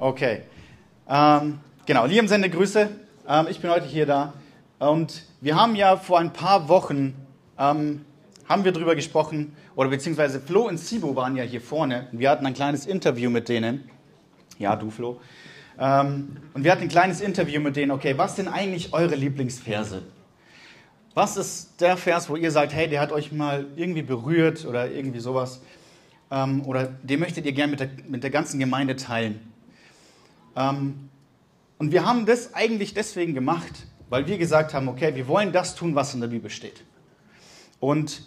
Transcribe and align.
Okay. 0.00 0.42
Ähm, 1.08 1.58
genau, 1.84 2.06
lieben 2.06 2.28
Sende 2.28 2.48
Grüße. 2.48 2.88
Ähm, 3.28 3.46
ich 3.50 3.60
bin 3.60 3.68
heute 3.68 3.86
hier 3.86 4.06
da. 4.06 4.32
Und 4.78 5.24
wir 5.40 5.56
haben 5.56 5.74
ja 5.74 5.96
vor 5.96 6.20
ein 6.20 6.32
paar 6.32 6.68
Wochen, 6.68 7.16
ähm, 7.58 8.04
haben 8.48 8.64
wir 8.64 8.70
darüber 8.70 8.94
gesprochen, 8.94 9.56
oder 9.74 9.88
beziehungsweise 9.90 10.38
Flo 10.38 10.68
und 10.68 10.78
Sibo 10.78 11.16
waren 11.16 11.34
ja 11.34 11.42
hier 11.42 11.60
vorne. 11.60 12.06
Wir 12.12 12.30
hatten 12.30 12.46
ein 12.46 12.54
kleines 12.54 12.86
Interview 12.86 13.28
mit 13.28 13.48
denen. 13.48 13.90
Ja, 14.60 14.76
du 14.76 14.88
Flo. 14.90 15.20
Ähm, 15.80 16.36
und 16.54 16.62
wir 16.62 16.70
hatten 16.70 16.82
ein 16.82 16.88
kleines 16.88 17.20
Interview 17.20 17.60
mit 17.60 17.74
denen. 17.74 17.90
Okay, 17.90 18.16
was 18.16 18.36
sind 18.36 18.46
eigentlich 18.46 18.92
eure 18.92 19.16
Lieblingsverse? 19.16 20.02
Was 21.14 21.36
ist 21.36 21.80
der 21.80 21.96
Vers, 21.96 22.30
wo 22.30 22.36
ihr 22.36 22.52
sagt, 22.52 22.72
hey, 22.72 22.88
der 22.88 23.00
hat 23.00 23.10
euch 23.10 23.32
mal 23.32 23.66
irgendwie 23.74 24.02
berührt 24.02 24.64
oder 24.64 24.88
irgendwie 24.88 25.18
sowas? 25.18 25.60
Ähm, 26.30 26.64
oder 26.66 26.84
den 26.84 27.18
möchtet 27.18 27.46
ihr 27.46 27.52
gerne 27.52 27.72
mit 27.72 27.80
der, 27.80 27.88
mit 28.06 28.22
der 28.22 28.30
ganzen 28.30 28.60
Gemeinde 28.60 28.94
teilen? 28.94 29.40
Ähm, 30.58 31.08
und 31.78 31.92
wir 31.92 32.04
haben 32.04 32.26
das 32.26 32.54
eigentlich 32.54 32.92
deswegen 32.92 33.34
gemacht, 33.34 33.86
weil 34.10 34.26
wir 34.26 34.36
gesagt 34.36 34.74
haben, 34.74 34.88
okay, 34.88 35.14
wir 35.14 35.28
wollen 35.28 35.52
das 35.52 35.76
tun, 35.76 35.94
was 35.94 36.12
in 36.12 36.20
der 36.20 36.28
Bibel 36.28 36.50
steht. 36.50 36.82
Und 37.78 38.22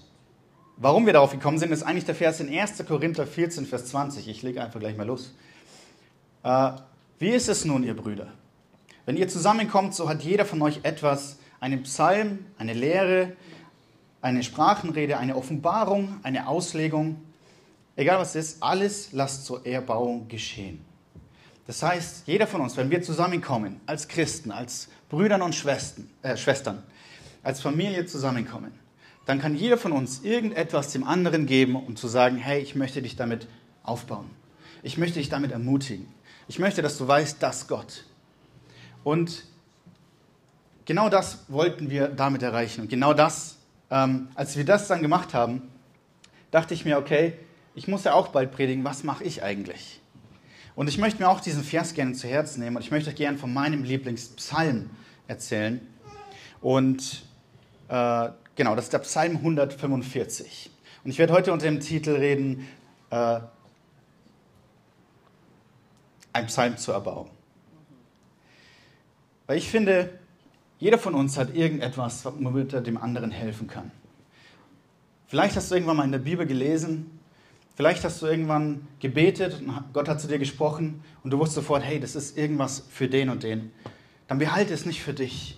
warum 0.77 1.05
wir 1.05 1.13
darauf 1.13 1.31
gekommen 1.31 1.57
sind, 1.57 1.71
ist 1.73 1.83
eigentlich 1.83 2.05
der 2.05 2.15
Vers 2.15 2.39
in 2.39 2.47
1. 2.47 2.85
Korinther 2.87 3.27
14, 3.27 3.65
Vers 3.65 3.87
20. 3.87 4.29
Ich 4.29 4.41
lege 4.41 4.63
einfach 4.63 4.79
gleich 4.79 4.95
mal 4.95 5.05
los. 5.05 5.33
Äh, 6.43 6.71
wie 7.19 7.29
ist 7.29 7.49
es 7.49 7.65
nun, 7.65 7.83
ihr 7.83 7.95
Brüder? 7.95 8.27
Wenn 9.05 9.17
ihr 9.17 9.27
zusammenkommt, 9.27 9.93
so 9.93 10.07
hat 10.07 10.23
jeder 10.23 10.45
von 10.45 10.61
euch 10.61 10.79
etwas, 10.83 11.37
einen 11.59 11.83
Psalm, 11.83 12.45
eine 12.57 12.73
Lehre, 12.73 13.33
eine 14.21 14.41
Sprachenrede, 14.43 15.17
eine 15.17 15.35
Offenbarung, 15.35 16.19
eine 16.23 16.47
Auslegung, 16.47 17.21
egal 17.97 18.19
was 18.19 18.35
es 18.35 18.53
ist, 18.53 18.63
alles 18.63 19.11
lasst 19.11 19.45
zur 19.45 19.65
Erbauung 19.65 20.27
geschehen. 20.27 20.90
Das 21.67 21.83
heißt, 21.83 22.23
jeder 22.27 22.47
von 22.47 22.61
uns, 22.61 22.75
wenn 22.77 22.89
wir 22.89 23.01
zusammenkommen, 23.01 23.79
als 23.85 24.07
Christen, 24.07 24.51
als 24.51 24.89
Brüdern 25.09 25.41
und 25.41 25.55
Schwestern, 25.55 26.09
äh, 26.21 26.35
Schwestern, 26.35 26.83
als 27.43 27.61
Familie 27.61 28.05
zusammenkommen, 28.05 28.71
dann 29.25 29.39
kann 29.39 29.55
jeder 29.55 29.77
von 29.77 29.91
uns 29.91 30.21
irgendetwas 30.23 30.91
dem 30.91 31.03
anderen 31.03 31.45
geben, 31.45 31.75
um 31.75 31.95
zu 31.95 32.07
sagen, 32.07 32.37
hey, 32.37 32.61
ich 32.61 32.75
möchte 32.75 33.01
dich 33.01 33.15
damit 33.15 33.47
aufbauen. 33.83 34.29
Ich 34.83 34.97
möchte 34.97 35.19
dich 35.19 35.29
damit 35.29 35.51
ermutigen. 35.51 36.07
Ich 36.47 36.59
möchte, 36.59 36.81
dass 36.81 36.97
du 36.97 37.07
weißt, 37.07 37.41
dass 37.41 37.67
Gott. 37.67 38.03
Und 39.03 39.43
genau 40.85 41.09
das 41.09 41.45
wollten 41.47 41.89
wir 41.89 42.07
damit 42.07 42.43
erreichen. 42.43 42.81
Und 42.81 42.89
genau 42.89 43.13
das, 43.13 43.57
ähm, 43.89 44.29
als 44.35 44.57
wir 44.57 44.65
das 44.65 44.87
dann 44.87 45.01
gemacht 45.01 45.33
haben, 45.33 45.61
dachte 46.49 46.73
ich 46.73 46.83
mir, 46.83 46.97
okay, 46.97 47.33
ich 47.75 47.87
muss 47.87 48.03
ja 48.03 48.13
auch 48.13 48.29
bald 48.29 48.51
predigen, 48.51 48.83
was 48.83 49.03
mache 49.03 49.23
ich 49.23 49.43
eigentlich? 49.43 50.00
Und 50.75 50.87
ich 50.87 50.97
möchte 50.97 51.21
mir 51.21 51.29
auch 51.29 51.39
diesen 51.39 51.63
Vers 51.63 51.93
gerne 51.93 52.13
zu 52.13 52.27
Herzen 52.27 52.61
nehmen 52.61 52.77
und 52.77 52.81
ich 52.81 52.91
möchte 52.91 53.09
euch 53.09 53.15
gerne 53.15 53.37
von 53.37 53.53
meinem 53.53 53.83
Lieblingspsalm 53.83 54.89
erzählen. 55.27 55.81
Und 56.61 57.25
äh, 57.89 58.29
genau, 58.55 58.75
das 58.75 58.85
ist 58.85 58.93
der 58.93 58.99
Psalm 58.99 59.37
145. 59.37 60.71
Und 61.03 61.11
ich 61.11 61.17
werde 61.17 61.33
heute 61.33 61.51
unter 61.51 61.65
dem 61.65 61.79
Titel 61.79 62.11
reden, 62.11 62.67
äh, 63.09 63.39
ein 66.33 66.45
Psalm 66.45 66.77
zur 66.77 66.93
Erbauung. 66.93 67.29
Weil 69.47 69.57
ich 69.57 69.69
finde, 69.69 70.17
jeder 70.79 70.97
von 70.97 71.13
uns 71.13 71.37
hat 71.37 71.53
irgendetwas, 71.53 72.25
womit 72.25 72.73
er 72.73 72.81
dem 72.81 72.97
anderen 72.97 73.31
helfen 73.31 73.67
kann. 73.67 73.91
Vielleicht 75.27 75.55
hast 75.55 75.71
du 75.71 75.75
irgendwann 75.75 75.97
mal 75.97 76.05
in 76.05 76.11
der 76.11 76.19
Bibel 76.19 76.45
gelesen, 76.45 77.19
Vielleicht 77.75 78.03
hast 78.03 78.21
du 78.21 78.27
irgendwann 78.27 78.87
gebetet 78.99 79.59
und 79.59 79.73
Gott 79.93 80.07
hat 80.09 80.21
zu 80.21 80.27
dir 80.27 80.39
gesprochen 80.39 81.03
und 81.23 81.31
du 81.31 81.39
wusstest 81.39 81.55
sofort, 81.55 81.83
hey, 81.83 81.99
das 81.99 82.15
ist 82.15 82.37
irgendwas 82.37 82.83
für 82.89 83.07
den 83.07 83.29
und 83.29 83.43
den. 83.43 83.71
Dann 84.27 84.39
behalte 84.39 84.73
es 84.73 84.85
nicht 84.85 85.01
für 85.01 85.13
dich. 85.13 85.57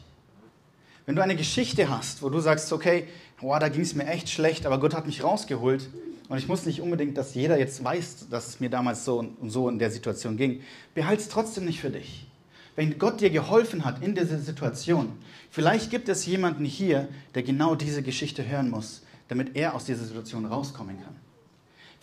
Wenn 1.06 1.16
du 1.16 1.24
eine 1.24 1.36
Geschichte 1.36 1.90
hast, 1.90 2.22
wo 2.22 2.30
du 2.30 2.40
sagst, 2.40 2.72
okay, 2.72 3.08
boah, 3.42 3.60
da 3.60 3.68
ging 3.68 3.82
es 3.82 3.94
mir 3.94 4.08
echt 4.08 4.30
schlecht, 4.30 4.66
aber 4.66 4.80
Gott 4.80 4.94
hat 4.94 5.06
mich 5.06 5.24
rausgeholt 5.24 5.90
und 6.30 6.38
ich 6.38 6.48
muss 6.48 6.66
nicht 6.66 6.82
unbedingt, 6.82 7.18
dass 7.18 7.36
jeder 7.36 7.60
jetzt 7.60 7.84
weiß, 7.84 8.30
dass 8.30 8.48
es 8.48 8.60
mir 8.60 8.70
damals 8.70 9.04
so 9.04 9.20
und 9.20 9.50
so 9.50 9.68
in 9.68 9.80
der 9.80 9.92
Situation 9.92 10.38
ging, 10.38 10.62
behalte 10.96 11.22
es 11.22 11.30
trotzdem 11.30 11.66
nicht 11.66 11.82
für 11.82 11.90
dich. 11.90 12.28
Wenn 12.76 12.98
Gott 12.98 13.22
dir 13.22 13.30
geholfen 13.30 13.86
hat 13.86 14.02
in 14.02 14.16
dieser 14.16 14.40
Situation, 14.40 15.12
vielleicht 15.52 15.92
gibt 15.92 16.10
es 16.10 16.26
jemanden 16.26 16.66
hier, 16.66 17.10
der 17.36 17.44
genau 17.44 17.76
diese 17.76 18.02
Geschichte 18.02 18.48
hören 18.48 18.70
muss, 18.70 19.04
damit 19.28 19.56
er 19.56 19.76
aus 19.76 19.86
dieser 19.86 20.06
Situation 20.06 20.46
rauskommen 20.46 20.98
kann. 21.04 21.16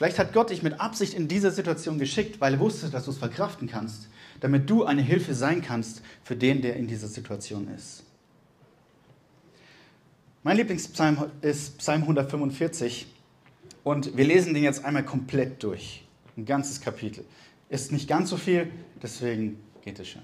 Vielleicht 0.01 0.19
hat 0.19 0.33
Gott 0.33 0.49
dich 0.49 0.63
mit 0.63 0.81
Absicht 0.81 1.13
in 1.13 1.29
diese 1.29 1.51
Situation 1.51 1.99
geschickt, 1.99 2.41
weil 2.41 2.55
er 2.55 2.61
wusste, 2.61 2.89
dass 2.89 3.05
du 3.05 3.11
es 3.11 3.19
verkraften 3.19 3.69
kannst, 3.69 4.09
damit 4.41 4.71
du 4.71 4.87
eine 4.87 5.03
Hilfe 5.03 5.35
sein 5.35 5.61
kannst 5.61 6.01
für 6.25 6.35
den, 6.35 6.63
der 6.63 6.77
in 6.77 6.87
dieser 6.87 7.07
Situation 7.07 7.69
ist. 7.69 8.03
Mein 10.43 10.57
Lieblingspsalm 10.57 11.31
ist 11.43 11.77
Psalm 11.77 12.01
145 12.01 13.09
und 13.85 14.17
wir 14.17 14.25
lesen 14.25 14.55
den 14.55 14.63
jetzt 14.63 14.87
einmal 14.87 15.05
komplett 15.05 15.63
durch. 15.63 16.03
Ein 16.35 16.47
ganzes 16.47 16.81
Kapitel. 16.81 17.27
Ist 17.69 17.93
nicht 17.93 18.09
ganz 18.09 18.31
so 18.31 18.39
viel, 18.39 18.71
deswegen 19.03 19.61
geht 19.83 19.99
es 19.99 20.09
schon. 20.09 20.23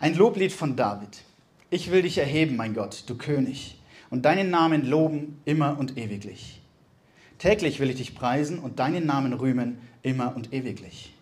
Ein 0.00 0.16
Loblied 0.16 0.50
von 0.50 0.74
David. 0.74 1.22
Ich 1.70 1.92
will 1.92 2.02
dich 2.02 2.18
erheben, 2.18 2.56
mein 2.56 2.74
Gott, 2.74 3.04
du 3.06 3.16
König, 3.16 3.80
und 4.10 4.24
deinen 4.24 4.50
Namen 4.50 4.84
loben 4.84 5.40
immer 5.44 5.78
und 5.78 5.96
ewiglich. 5.96 6.62
Täglich 7.38 7.80
will 7.80 7.90
ich 7.90 7.96
dich 7.96 8.14
preisen 8.14 8.58
und 8.58 8.78
deinen 8.78 9.04
Namen 9.04 9.34
rühmen, 9.34 9.78
immer 10.02 10.34
und 10.34 10.54
ewiglich. 10.54 11.14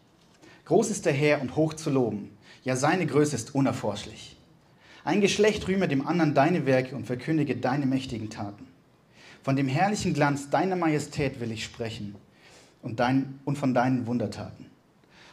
Groß 0.64 0.90
ist 0.90 1.06
der 1.06 1.12
Herr 1.12 1.40
und 1.40 1.56
hoch 1.56 1.74
zu 1.74 1.90
loben, 1.90 2.30
ja 2.62 2.76
seine 2.76 3.06
Größe 3.06 3.34
ist 3.34 3.54
unerforschlich. 3.54 4.36
Ein 5.04 5.20
Geschlecht 5.20 5.66
rühme 5.66 5.88
dem 5.88 6.06
anderen 6.06 6.32
deine 6.32 6.66
Werke 6.66 6.94
und 6.94 7.06
verkündige 7.06 7.56
deine 7.56 7.84
mächtigen 7.84 8.30
Taten. 8.30 8.66
Von 9.42 9.56
dem 9.56 9.68
herrlichen 9.68 10.14
Glanz 10.14 10.48
deiner 10.50 10.76
Majestät 10.76 11.40
will 11.40 11.50
ich 11.52 11.64
sprechen 11.64 12.14
und, 12.80 13.00
dein, 13.00 13.40
und 13.44 13.58
von 13.58 13.74
deinen 13.74 14.06
Wundertaten. 14.06 14.66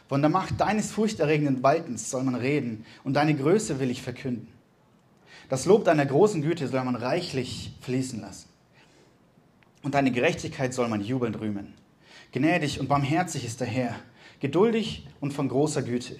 Von 0.08 0.20
der 0.20 0.30
Macht 0.30 0.60
deines 0.60 0.90
furchterregenden 0.90 1.62
Waltens 1.62 2.10
soll 2.10 2.24
man 2.24 2.34
reden 2.34 2.84
und 3.04 3.14
deine 3.14 3.34
Größe 3.34 3.78
will 3.78 3.90
ich 3.90 4.02
verkünden. 4.02 4.48
Das 5.48 5.64
Lob 5.64 5.84
deiner 5.84 6.04
großen 6.04 6.42
Güte 6.42 6.66
soll 6.68 6.84
man 6.84 6.96
reichlich 6.96 7.72
fließen 7.80 8.20
lassen 8.20 8.51
und 9.82 9.94
deine 9.94 10.12
Gerechtigkeit 10.12 10.72
soll 10.72 10.88
man 10.88 11.00
jubelnd 11.02 11.40
rühmen. 11.40 11.74
Gnädig 12.32 12.80
und 12.80 12.88
barmherzig 12.88 13.44
ist 13.44 13.60
der 13.60 13.66
Herr, 13.66 13.96
geduldig 14.40 15.06
und 15.20 15.32
von 15.32 15.48
großer 15.48 15.82
Güte. 15.82 16.16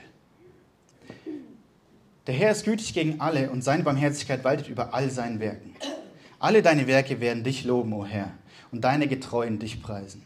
Der 2.26 2.34
Herr 2.34 2.52
ist 2.52 2.64
gütig 2.64 2.94
gegen 2.94 3.20
alle 3.20 3.50
und 3.50 3.62
seine 3.62 3.82
Barmherzigkeit 3.82 4.44
waltet 4.44 4.68
über 4.68 4.94
all 4.94 5.10
seinen 5.10 5.40
Werken. 5.40 5.74
Alle 6.38 6.62
deine 6.62 6.86
Werke 6.86 7.20
werden 7.20 7.44
dich 7.44 7.64
loben, 7.64 7.92
o 7.92 8.04
Herr, 8.04 8.32
und 8.70 8.82
deine 8.82 9.08
Getreuen 9.08 9.58
dich 9.58 9.82
preisen. 9.82 10.22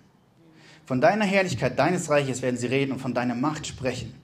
Von 0.85 1.01
deiner 1.01 1.25
Herrlichkeit, 1.25 1.79
deines 1.79 2.11
Reiches 2.11 2.43
werden 2.43 2.57
sie 2.57 2.67
reden 2.67 2.93
und 2.93 3.01
von 3.01 3.15
deiner 3.15 3.35
Macht 3.35 3.67
sprechen, 3.67 4.15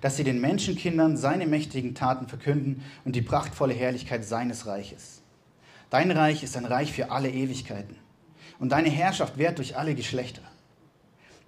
dass 0.00 0.16
sie 0.16 0.24
den 0.24 0.40
Menschenkindern 0.40 1.16
seine 1.16 1.46
mächtigen 1.46 1.94
Taten 1.94 2.28
verkünden 2.28 2.82
und 3.04 3.14
die 3.14 3.22
prachtvolle 3.22 3.74
Herrlichkeit 3.74 4.24
seines 4.24 4.66
Reiches. 4.66 5.22
Dein 5.90 6.10
Reich 6.10 6.42
ist 6.42 6.56
ein 6.56 6.66
Reich 6.66 6.92
für 6.92 7.10
alle 7.10 7.30
Ewigkeiten 7.30 7.96
und 8.58 8.70
deine 8.70 8.90
Herrschaft 8.90 9.38
währt 9.38 9.58
durch 9.58 9.76
alle 9.76 9.94
Geschlechter. 9.94 10.42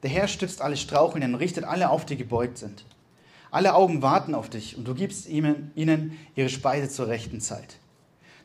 Der 0.03 0.11
Herr 0.11 0.29
stützt 0.29 0.63
alle 0.63 0.77
Strauchelnden 0.77 1.35
und 1.35 1.41
richtet 1.41 1.65
alle 1.65 1.91
auf, 1.91 2.07
die 2.07 2.17
gebeugt 2.17 2.59
sind. 2.59 2.85
Alle 3.51 3.75
Augen 3.75 4.01
warten 4.01 4.35
auf 4.35 4.49
dich 4.49 4.77
und 4.77 4.87
du 4.87 4.95
gibst 4.95 5.29
ihnen 5.29 6.19
ihre 6.37 6.49
Speise 6.49 6.89
zur 6.89 7.09
rechten 7.09 7.41
Zeit. 7.41 7.77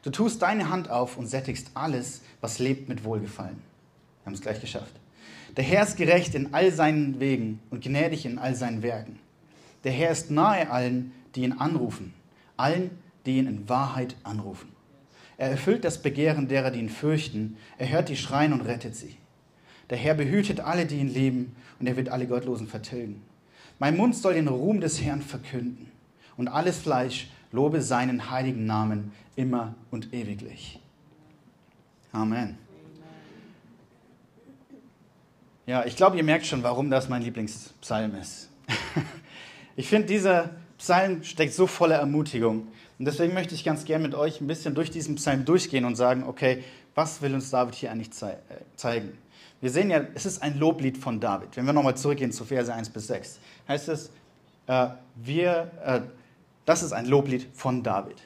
Du 0.02 0.09
tust 0.09 0.42
deine 0.42 0.70
Hand 0.70 0.90
auf 0.90 1.18
und 1.18 1.28
sättigst 1.28 1.72
alles, 1.74 2.22
was 2.42 2.59
lebt 2.59 2.90
mit 2.90 3.03
Wohlgefallen. 3.03 3.62
Wir 4.22 4.26
haben 4.26 4.34
es 4.34 4.42
gleich 4.42 4.62
geschafft. 4.62 4.94
Der 5.58 5.64
Herr 5.64 5.84
ist 5.84 5.97
gerecht 5.97 6.36
in 6.36 6.53
all 6.53 6.72
seinen 6.72 7.20
Wegen 7.20 7.62
und 7.70 7.84
gnädig 7.84 8.26
in 8.26 8.38
all 8.38 8.56
seinen 8.56 8.84
Werken. 8.84 9.20
Der 9.84 9.92
Herr 9.92 10.12
ist 10.12 10.32
nahe 10.32 10.70
allen, 10.70 11.14
die 11.35 11.44
ihn 11.44 11.53
anrufen, 11.53 12.14
allen, 12.58 12.91
die 13.26 13.38
ihn 13.38 13.47
in 13.47 13.70
Wahrheit 13.70 14.16
anrufen. 14.23 14.74
Er 15.37 15.49
erfüllt 15.49 15.84
das 15.84 16.02
Begehren 16.02 16.47
derer, 16.47 16.72
die 16.72 16.79
ihn 16.79 16.90
fürchten. 16.90 17.58
Er 17.78 17.90
hört 17.90 18.09
die 18.09 18.16
Schreien 18.16 18.53
und 18.53 18.61
rettet 18.61 18.96
sie. 18.96 19.17
Der 19.90 19.97
Herr 19.97 20.16
behütet 20.16 20.59
alle, 20.59 20.85
die 20.85 20.97
ihn 20.97 21.14
lieben, 21.14 21.55
und 21.79 21.87
er 21.87 21.97
wird 21.97 22.09
alle 22.09 22.28
Gottlosen 22.28 22.67
vertilgen. 22.67 23.22
Mein 23.78 23.97
Mund 23.97 24.16
soll 24.16 24.34
den 24.34 24.47
Ruhm 24.47 24.79
des 24.79 25.02
Herrn 25.02 25.22
verkünden, 25.22 25.91
und 26.37 26.47
alles 26.47 26.78
Fleisch 26.78 27.29
lobe 27.52 27.82
seinen 27.82 28.32
heiligen 28.32 28.66
Namen 28.66 29.11
immer 29.35 29.76
und 29.91 30.14
ewiglich. 30.14 30.79
Amen. 32.11 32.58
Ja, 35.66 35.85
ich 35.85 35.96
glaube, 35.96 36.17
ihr 36.17 36.23
merkt 36.23 36.46
schon, 36.46 36.64
warum 36.64 36.90
das 36.90 37.09
mein 37.09 37.22
Lieblingspsalm 37.22 38.16
ist. 38.16 38.49
Ich 39.78 39.90
finde, 39.90 40.08
dieser 40.08 40.52
Psalm 40.78 41.22
steckt 41.26 41.53
so 41.53 41.67
voller 41.67 41.97
Ermutigung. 41.97 42.67
Und 42.97 43.06
deswegen 43.06 43.34
möchte 43.34 43.56
ich 43.56 43.64
ganz 43.64 43.86
gerne 43.86 44.03
mit 44.03 44.16
euch 44.16 44.40
ein 44.40 44.47
bisschen 44.47 44.74
durch 44.74 44.90
diesen 44.90 45.16
Psalm 45.16 45.46
durchgehen 45.46 45.86
und 45.86 45.96
sagen, 45.96 46.24
okay, 46.24 46.64
was 46.94 47.22
will 47.22 47.34
uns 47.34 47.50
David 47.50 47.76
hier 47.76 47.92
eigentlich 47.92 48.12
zei 48.12 48.32
äh, 48.32 48.38
zeigen? 48.76 49.18
Wir 49.62 49.70
sehen 49.70 49.90
ja, 49.90 50.02
es 50.14 50.26
ist 50.26 50.42
ein 50.42 50.58
Loblied 50.58 50.97
von 50.97 51.20
David. 51.20 51.58
Wenn 51.58 51.66
wir 51.66 51.74
nochmal 51.74 51.97
zurückgehen 51.97 52.32
zu 52.32 52.46
Verse 52.46 52.74
1 52.74 52.90
bis 52.90 53.08
6, 53.08 53.40
heißt 53.68 53.90
es, 53.90 54.12
äh, 54.68 54.88
wir, 55.16 55.72
äh, 55.84 56.02
das 56.66 56.84
ist 56.84 56.94
ein 56.94 57.06
Loblied 57.06 57.47
von 57.53 57.84
David. 57.84 58.22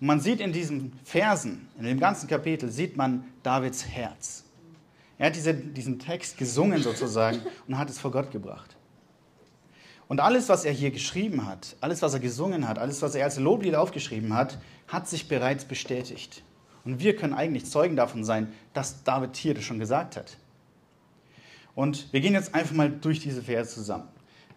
Und 0.00 0.06
man 0.06 0.20
sieht 0.20 0.40
in 0.40 0.52
diesen 0.52 0.92
Versen, 1.04 1.68
in 1.78 1.84
dem 1.84 2.00
ganzen 2.00 2.28
Kapitel, 2.28 2.70
sieht 2.70 2.96
man 2.96 3.24
Davids 3.42 3.86
Herz. 3.86 4.44
Er 5.18 5.26
hat 5.26 5.36
diese, 5.36 5.54
diesen 5.54 5.98
Text 6.00 6.36
gesungen 6.36 6.82
sozusagen 6.82 7.40
und 7.68 7.78
hat 7.78 7.88
es 7.88 8.00
vor 8.00 8.10
Gott 8.10 8.32
gebracht. 8.32 8.76
Und 10.12 10.20
alles, 10.20 10.50
was 10.50 10.66
er 10.66 10.72
hier 10.72 10.90
geschrieben 10.90 11.46
hat, 11.46 11.74
alles, 11.80 12.02
was 12.02 12.12
er 12.12 12.20
gesungen 12.20 12.68
hat, 12.68 12.78
alles, 12.78 13.00
was 13.00 13.14
er 13.14 13.24
als 13.24 13.38
Loblied 13.38 13.74
aufgeschrieben 13.74 14.34
hat, 14.34 14.58
hat 14.86 15.08
sich 15.08 15.26
bereits 15.26 15.64
bestätigt. 15.64 16.42
Und 16.84 17.00
wir 17.00 17.16
können 17.16 17.32
eigentlich 17.32 17.64
Zeugen 17.64 17.96
davon 17.96 18.22
sein, 18.22 18.52
dass 18.74 19.04
David 19.04 19.34
hier 19.38 19.54
das 19.54 19.64
schon 19.64 19.78
gesagt 19.78 20.18
hat. 20.18 20.36
Und 21.74 22.12
wir 22.12 22.20
gehen 22.20 22.34
jetzt 22.34 22.54
einfach 22.54 22.74
mal 22.74 22.90
durch 22.90 23.20
diese 23.20 23.40
Verse 23.40 23.74
zusammen. 23.74 24.06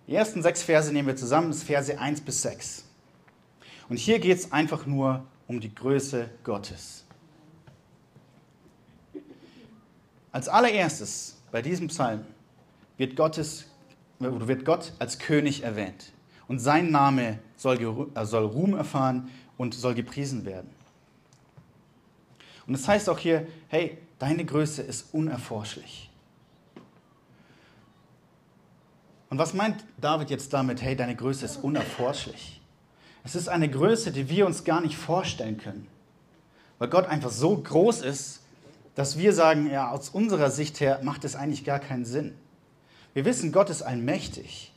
Die 0.08 0.16
ersten 0.16 0.42
sechs 0.42 0.62
Verse 0.62 0.92
nehmen 0.92 1.08
wir 1.08 1.16
zusammen, 1.16 1.52
das 1.52 1.64
Verse 1.64 1.98
1 1.98 2.20
bis 2.20 2.42
6. 2.42 2.84
Und 3.88 3.96
hier 3.96 4.20
geht 4.20 4.38
es 4.38 4.52
einfach 4.52 4.86
nur 4.86 5.24
um 5.48 5.62
die 5.62 5.74
Größe 5.74 6.30
Gottes. 6.44 7.06
Als 10.34 10.50
allererstes 10.50 11.38
bei 11.50 11.62
diesem 11.62 11.88
Psalm 11.88 12.26
wird, 12.98 13.16
Gottes, 13.16 13.68
wird 14.20 14.66
Gott 14.66 14.94
als 15.00 15.20
König 15.20 15.64
erwähnt. 15.64 16.12
Und 16.48 16.60
sein 16.60 16.92
Name 16.92 17.40
soll, 17.58 18.10
äh, 18.16 18.26
soll 18.26 18.46
Ruhm 18.46 18.76
erfahren 18.76 19.30
und 19.58 19.74
soll 19.74 19.96
gepriesen 19.96 20.46
werden. 20.46 20.70
Und 22.68 22.74
es 22.74 22.82
das 22.82 22.90
heißt 22.90 23.10
auch 23.10 23.20
hier, 23.20 23.48
hey, 23.68 23.98
deine 24.20 24.46
Größe 24.46 24.82
ist 24.82 25.14
unerforschlich. 25.14 26.10
Und 29.30 29.38
was 29.38 29.54
meint 29.54 29.84
David 30.00 30.30
jetzt 30.30 30.54
damit, 30.54 30.82
hey, 30.82 30.96
deine 30.96 31.16
Größe 31.16 31.46
ist 31.46 31.58
unerforschlich? 31.58 32.62
Es 33.24 33.36
ist 33.36 33.50
eine 33.50 33.70
Größe, 33.70 34.12
die 34.12 34.30
wir 34.30 34.46
uns 34.46 34.64
gar 34.64 34.82
nicht 34.82 34.96
vorstellen 34.96 35.58
können. 35.58 35.88
Weil 36.78 36.90
Gott 36.90 37.08
einfach 37.08 37.32
so 37.32 37.58
groß 37.58 38.02
ist, 38.02 38.42
dass 38.94 39.18
wir 39.18 39.34
sagen, 39.34 39.70
ja, 39.70 39.90
aus 39.90 40.10
unserer 40.10 40.52
Sicht 40.52 40.80
her 40.80 41.00
macht 41.04 41.26
es 41.26 41.36
eigentlich 41.36 41.66
gar 41.66 41.80
keinen 41.80 42.06
Sinn. 42.06 42.36
Wir 43.16 43.24
wissen, 43.24 43.54
Gott 43.54 43.70
ist 43.70 43.82
allmächtig. 43.82 44.74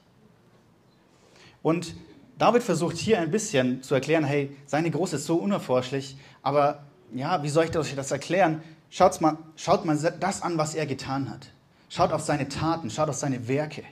Und 1.60 1.96
David 2.38 2.62
versucht 2.62 2.96
hier 2.96 3.18
ein 3.18 3.32
bisschen 3.32 3.82
zu 3.82 3.96
erklären, 3.96 4.22
hey, 4.22 4.56
seine 4.64 4.92
Größe 4.92 5.16
ist 5.16 5.26
so 5.26 5.36
unerforschlich, 5.36 6.16
aber 6.40 6.84
ja, 7.12 7.42
wie 7.42 7.48
soll 7.48 7.64
ich 7.64 7.76
euch 7.76 7.96
das 7.96 8.12
erklären? 8.12 8.62
Schaut 8.90 9.20
mal, 9.20 9.38
schaut 9.56 9.84
mal 9.84 9.98
das 10.20 10.40
an, 10.42 10.56
was 10.56 10.76
er 10.76 10.86
getan 10.86 11.28
hat. 11.30 11.48
Schaut 11.88 12.12
auf 12.12 12.22
seine 12.22 12.48
Taten, 12.48 12.90
schaut 12.90 13.08
auf 13.08 13.16
seine 13.16 13.48
Werke. 13.48 13.82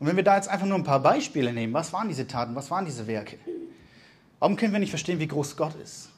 Und 0.00 0.08
wenn 0.08 0.16
wir 0.16 0.24
da 0.24 0.34
jetzt 0.34 0.48
einfach 0.48 0.66
nur 0.66 0.76
ein 0.76 0.82
paar 0.84 1.00
Beispiele 1.00 1.52
nehmen, 1.52 1.72
was 1.72 1.92
waren 1.92 2.08
diese 2.08 2.26
Taten, 2.26 2.56
was 2.56 2.68
waren 2.72 2.84
diese 2.84 3.06
Werke? 3.06 3.38
Warum 4.40 4.56
können 4.56 4.72
wir 4.72 4.80
nicht 4.80 4.90
verstehen, 4.90 5.20
wie 5.20 5.28
groß 5.28 5.56
Gott 5.56 5.76
ist? 5.76 6.08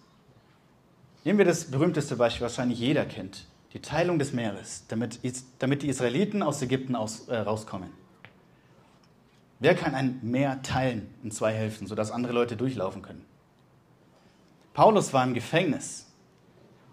Nehmen 1.25 1.38
wir 1.38 1.44
das 1.44 1.66
berühmteste 1.70 2.16
Beispiel, 2.16 2.42
wahrscheinlich 2.42 2.78
jeder 2.78 3.04
kennt. 3.04 3.46
Die 3.72 3.80
Teilung 3.80 4.18
des 4.18 4.32
Meeres, 4.32 4.84
damit, 4.88 5.20
damit 5.58 5.82
die 5.82 5.88
Israeliten 5.88 6.42
aus 6.42 6.62
Ägypten 6.62 6.94
aus, 6.94 7.28
äh, 7.28 7.36
rauskommen. 7.36 7.90
Wer 9.58 9.74
kann 9.74 9.94
ein 9.94 10.18
Meer 10.22 10.62
teilen 10.62 11.14
in 11.22 11.30
zwei 11.30 11.52
Hälften, 11.52 11.86
sodass 11.86 12.10
andere 12.10 12.32
Leute 12.32 12.56
durchlaufen 12.56 13.02
können? 13.02 13.24
Paulus 14.74 15.12
war 15.12 15.24
im 15.24 15.32
Gefängnis. 15.32 16.06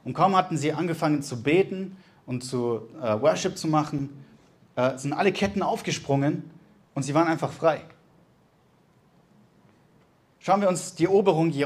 Und 0.03 0.13
kaum 0.13 0.35
hatten 0.35 0.57
sie 0.57 0.73
angefangen 0.73 1.21
zu 1.21 1.43
beten 1.43 1.97
und 2.25 2.43
zu 2.43 2.81
äh, 3.01 3.21
Worship 3.21 3.57
zu 3.57 3.67
machen, 3.67 4.09
äh, 4.75 4.97
sind 4.97 5.13
alle 5.13 5.31
Ketten 5.31 5.61
aufgesprungen 5.61 6.49
und 6.93 7.03
sie 7.03 7.13
waren 7.13 7.27
einfach 7.27 7.51
frei. 7.51 7.81
Schauen 10.39 10.61
wir 10.61 10.67
uns 10.67 10.95
die 10.95 11.05
Eroberung 11.05 11.51
äh, 11.51 11.65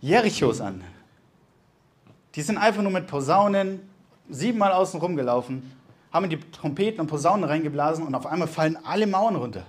Jerichos 0.00 0.60
an. 0.60 0.82
Die 2.34 2.42
sind 2.42 2.58
einfach 2.58 2.82
nur 2.82 2.92
mit 2.92 3.06
Posaunen 3.06 3.80
siebenmal 4.28 4.72
außen 4.72 5.00
rumgelaufen, 5.00 5.72
haben 6.12 6.28
die 6.28 6.38
Trompeten 6.38 7.00
und 7.00 7.06
Posaunen 7.06 7.44
reingeblasen 7.44 8.06
und 8.06 8.14
auf 8.14 8.26
einmal 8.26 8.48
fallen 8.48 8.76
alle 8.84 9.06
Mauern 9.06 9.36
runter. 9.36 9.66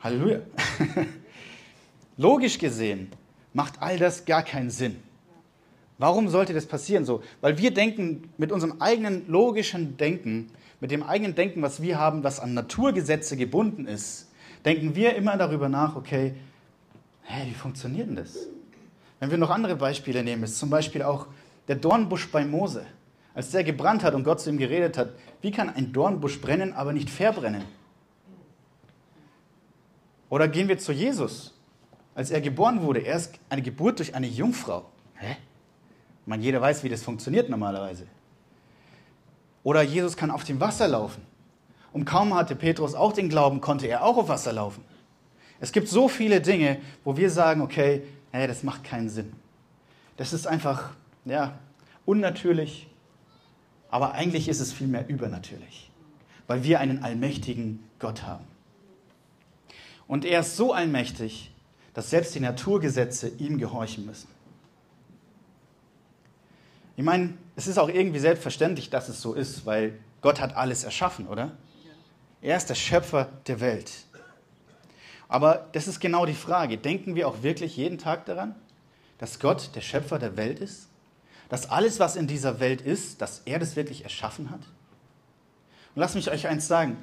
Halleluja. 0.00 0.40
Logisch 2.16 2.58
gesehen 2.58 3.10
macht 3.52 3.80
all 3.80 3.98
das 3.98 4.24
gar 4.24 4.42
keinen 4.42 4.70
Sinn. 4.70 4.96
Warum 5.98 6.28
sollte 6.28 6.52
das 6.52 6.66
passieren 6.66 7.04
so? 7.04 7.22
Weil 7.40 7.56
wir 7.58 7.72
denken 7.72 8.30
mit 8.36 8.52
unserem 8.52 8.80
eigenen 8.80 9.26
logischen 9.28 9.96
Denken, 9.96 10.50
mit 10.80 10.90
dem 10.90 11.02
eigenen 11.02 11.34
Denken, 11.34 11.62
was 11.62 11.80
wir 11.80 11.98
haben, 11.98 12.22
was 12.22 12.38
an 12.38 12.52
Naturgesetze 12.52 13.36
gebunden 13.36 13.86
ist, 13.86 14.30
denken 14.64 14.94
wir 14.94 15.16
immer 15.16 15.36
darüber 15.38 15.68
nach, 15.68 15.96
okay, 15.96 16.34
hey, 17.22 17.48
wie 17.48 17.54
funktioniert 17.54 18.08
denn 18.08 18.16
das? 18.16 18.46
Wenn 19.18 19.30
wir 19.30 19.38
noch 19.38 19.50
andere 19.50 19.76
Beispiele 19.76 20.22
nehmen, 20.22 20.42
ist 20.42 20.58
zum 20.58 20.70
Beispiel 20.70 21.02
auch 21.02 21.26
der 21.68 21.76
Dornbusch 21.76 22.30
bei 22.30 22.44
Mose. 22.44 22.86
Als 23.34 23.50
der 23.50 23.64
gebrannt 23.64 24.02
hat 24.02 24.14
und 24.14 24.24
Gott 24.24 24.40
zu 24.40 24.50
ihm 24.50 24.58
geredet 24.58 24.96
hat, 24.96 25.10
wie 25.42 25.50
kann 25.50 25.68
ein 25.68 25.92
Dornbusch 25.92 26.40
brennen, 26.40 26.72
aber 26.72 26.92
nicht 26.92 27.10
verbrennen? 27.10 27.64
Oder 30.28 30.48
gehen 30.48 30.68
wir 30.68 30.78
zu 30.78 30.92
Jesus, 30.92 31.54
als 32.14 32.30
er 32.30 32.40
geboren 32.40 32.82
wurde. 32.82 33.00
Er 33.00 33.16
ist 33.16 33.34
eine 33.48 33.62
Geburt 33.62 33.98
durch 33.98 34.14
eine 34.14 34.26
Jungfrau. 34.26 34.86
Hä? 35.14 35.36
Meine, 36.24 36.42
jeder 36.42 36.60
weiß, 36.60 36.82
wie 36.82 36.88
das 36.88 37.02
funktioniert 37.02 37.48
normalerweise. 37.48 38.06
Oder 39.62 39.82
Jesus 39.82 40.16
kann 40.16 40.30
auf 40.30 40.44
dem 40.44 40.60
Wasser 40.60 40.88
laufen. 40.88 41.22
Und 41.92 42.04
kaum 42.04 42.34
hatte 42.34 42.56
Petrus 42.56 42.94
auch 42.94 43.12
den 43.12 43.28
Glauben, 43.28 43.60
konnte 43.60 43.86
er 43.86 44.04
auch 44.04 44.16
auf 44.16 44.28
Wasser 44.28 44.52
laufen. 44.52 44.84
Es 45.60 45.72
gibt 45.72 45.88
so 45.88 46.08
viele 46.08 46.40
Dinge, 46.40 46.78
wo 47.04 47.16
wir 47.16 47.30
sagen, 47.30 47.62
okay, 47.62 48.02
hey, 48.36 48.46
das 48.46 48.62
macht 48.62 48.84
keinen 48.84 49.08
Sinn. 49.08 49.32
Das 50.16 50.32
ist 50.32 50.46
einfach, 50.46 50.90
ja, 51.24 51.58
unnatürlich, 52.04 52.88
aber 53.90 54.12
eigentlich 54.12 54.48
ist 54.48 54.60
es 54.60 54.72
vielmehr 54.72 55.08
übernatürlich, 55.08 55.90
weil 56.46 56.64
wir 56.64 56.80
einen 56.80 57.02
allmächtigen 57.02 57.82
Gott 57.98 58.22
haben. 58.22 58.44
Und 60.06 60.24
er 60.24 60.40
ist 60.40 60.56
so 60.56 60.72
allmächtig, 60.72 61.50
dass 61.94 62.10
selbst 62.10 62.34
die 62.34 62.40
Naturgesetze 62.40 63.28
ihm 63.28 63.58
gehorchen 63.58 64.06
müssen. 64.06 64.28
Ich 66.96 67.04
meine, 67.04 67.34
es 67.56 67.66
ist 67.66 67.78
auch 67.78 67.88
irgendwie 67.88 68.18
selbstverständlich, 68.18 68.90
dass 68.90 69.08
es 69.08 69.20
so 69.20 69.34
ist, 69.34 69.66
weil 69.66 69.98
Gott 70.20 70.40
hat 70.40 70.56
alles 70.56 70.84
erschaffen, 70.84 71.26
oder? 71.26 71.56
Er 72.40 72.56
ist 72.56 72.68
der 72.70 72.74
Schöpfer 72.74 73.30
der 73.46 73.60
Welt. 73.60 73.90
Aber 75.28 75.68
das 75.72 75.88
ist 75.88 76.00
genau 76.00 76.26
die 76.26 76.34
Frage. 76.34 76.78
Denken 76.78 77.14
wir 77.14 77.28
auch 77.28 77.42
wirklich 77.42 77.76
jeden 77.76 77.98
Tag 77.98 78.26
daran, 78.26 78.54
dass 79.18 79.40
Gott 79.40 79.70
der 79.74 79.80
Schöpfer 79.80 80.18
der 80.18 80.36
Welt 80.36 80.60
ist? 80.60 80.88
Dass 81.48 81.70
alles, 81.70 82.00
was 82.00 82.16
in 82.16 82.26
dieser 82.26 82.60
Welt 82.60 82.80
ist, 82.80 83.20
dass 83.22 83.42
er 83.44 83.58
das 83.58 83.76
wirklich 83.76 84.04
erschaffen 84.04 84.50
hat? 84.50 84.60
Und 85.94 86.00
lasst 86.00 86.14
mich 86.14 86.30
euch 86.30 86.46
eins 86.46 86.68
sagen. 86.68 86.96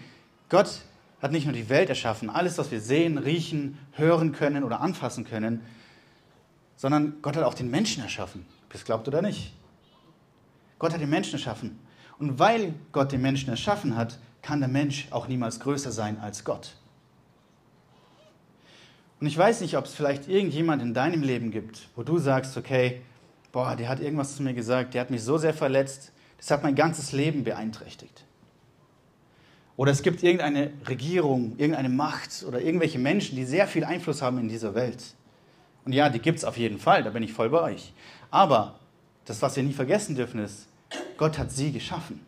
Gott 0.49 0.81
hat 1.21 1.31
nicht 1.31 1.45
nur 1.45 1.53
die 1.53 1.69
Welt 1.69 1.89
erschaffen, 1.89 2.29
alles, 2.29 2.57
was 2.57 2.69
wir 2.69 2.81
sehen, 2.81 3.17
riechen, 3.17 3.77
hören 3.93 4.33
können 4.33 4.63
oder 4.63 4.81
anfassen 4.81 5.23
können, 5.23 5.61
sondern 6.75 7.21
Gott 7.21 7.37
hat 7.37 7.43
auch 7.43 7.53
den 7.53 7.71
Menschen 7.71 8.03
erschaffen. 8.03 8.45
Ob 8.65 8.73
ihr 8.73 8.77
es 8.77 8.85
glaubt 8.85 9.07
oder 9.07 9.21
nicht. 9.21 9.53
Gott 10.79 10.93
hat 10.93 10.99
den 10.99 11.09
Menschen 11.09 11.33
erschaffen. 11.33 11.79
Und 12.19 12.39
weil 12.39 12.73
Gott 12.91 13.11
den 13.13 13.21
Menschen 13.21 13.49
erschaffen 13.49 13.95
hat, 13.95 14.19
kann 14.41 14.59
der 14.59 14.69
Mensch 14.69 15.07
auch 15.11 15.27
niemals 15.27 15.61
größer 15.61 15.91
sein 15.91 16.19
als 16.19 16.43
Gott. 16.43 16.75
Und 19.19 19.27
ich 19.27 19.37
weiß 19.37 19.61
nicht, 19.61 19.77
ob 19.77 19.85
es 19.85 19.93
vielleicht 19.93 20.27
irgendjemand 20.27 20.81
in 20.81 20.93
deinem 20.93 21.23
Leben 21.23 21.51
gibt, 21.51 21.87
wo 21.95 22.03
du 22.03 22.17
sagst, 22.17 22.57
okay, 22.57 23.01
boah, 23.51 23.75
der 23.75 23.87
hat 23.87 23.99
irgendwas 23.99 24.35
zu 24.35 24.43
mir 24.43 24.53
gesagt, 24.53 24.93
der 24.93 25.01
hat 25.01 25.11
mich 25.11 25.23
so 25.23 25.37
sehr 25.37 25.53
verletzt, 25.53 26.11
das 26.37 26.51
hat 26.51 26.63
mein 26.63 26.75
ganzes 26.75 27.13
Leben 27.13 27.43
beeinträchtigt. 27.43 28.25
Oder 29.75 29.91
es 29.91 30.03
gibt 30.03 30.21
irgendeine 30.21 30.71
Regierung, 30.87 31.53
irgendeine 31.57 31.89
Macht 31.89 32.43
oder 32.45 32.61
irgendwelche 32.61 32.99
Menschen, 32.99 33.35
die 33.35 33.45
sehr 33.45 33.67
viel 33.67 33.83
Einfluss 33.83 34.21
haben 34.21 34.37
in 34.37 34.49
dieser 34.49 34.75
Welt. 34.75 35.03
Und 35.85 35.93
ja, 35.93 36.09
die 36.09 36.19
gibt 36.19 36.37
es 36.37 36.45
auf 36.45 36.57
jeden 36.57 36.77
Fall, 36.77 37.03
da 37.03 37.09
bin 37.09 37.23
ich 37.23 37.33
voll 37.33 37.49
bei 37.49 37.61
euch. 37.61 37.93
Aber 38.29 38.79
das, 39.25 39.41
was 39.41 39.55
wir 39.55 39.63
nie 39.63 39.73
vergessen 39.73 40.15
dürfen, 40.15 40.39
ist, 40.39 40.67
Gott 41.17 41.37
hat 41.37 41.51
sie 41.51 41.71
geschaffen. 41.71 42.25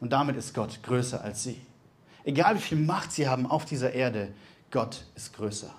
Und 0.00 0.12
damit 0.12 0.36
ist 0.36 0.54
Gott 0.54 0.82
größer 0.82 1.22
als 1.22 1.42
sie. 1.42 1.60
Egal 2.24 2.56
wie 2.56 2.60
viel 2.60 2.78
Macht 2.78 3.12
sie 3.12 3.28
haben 3.28 3.46
auf 3.46 3.64
dieser 3.64 3.92
Erde, 3.92 4.28
Gott 4.70 5.04
ist 5.14 5.34
größer. 5.34 5.74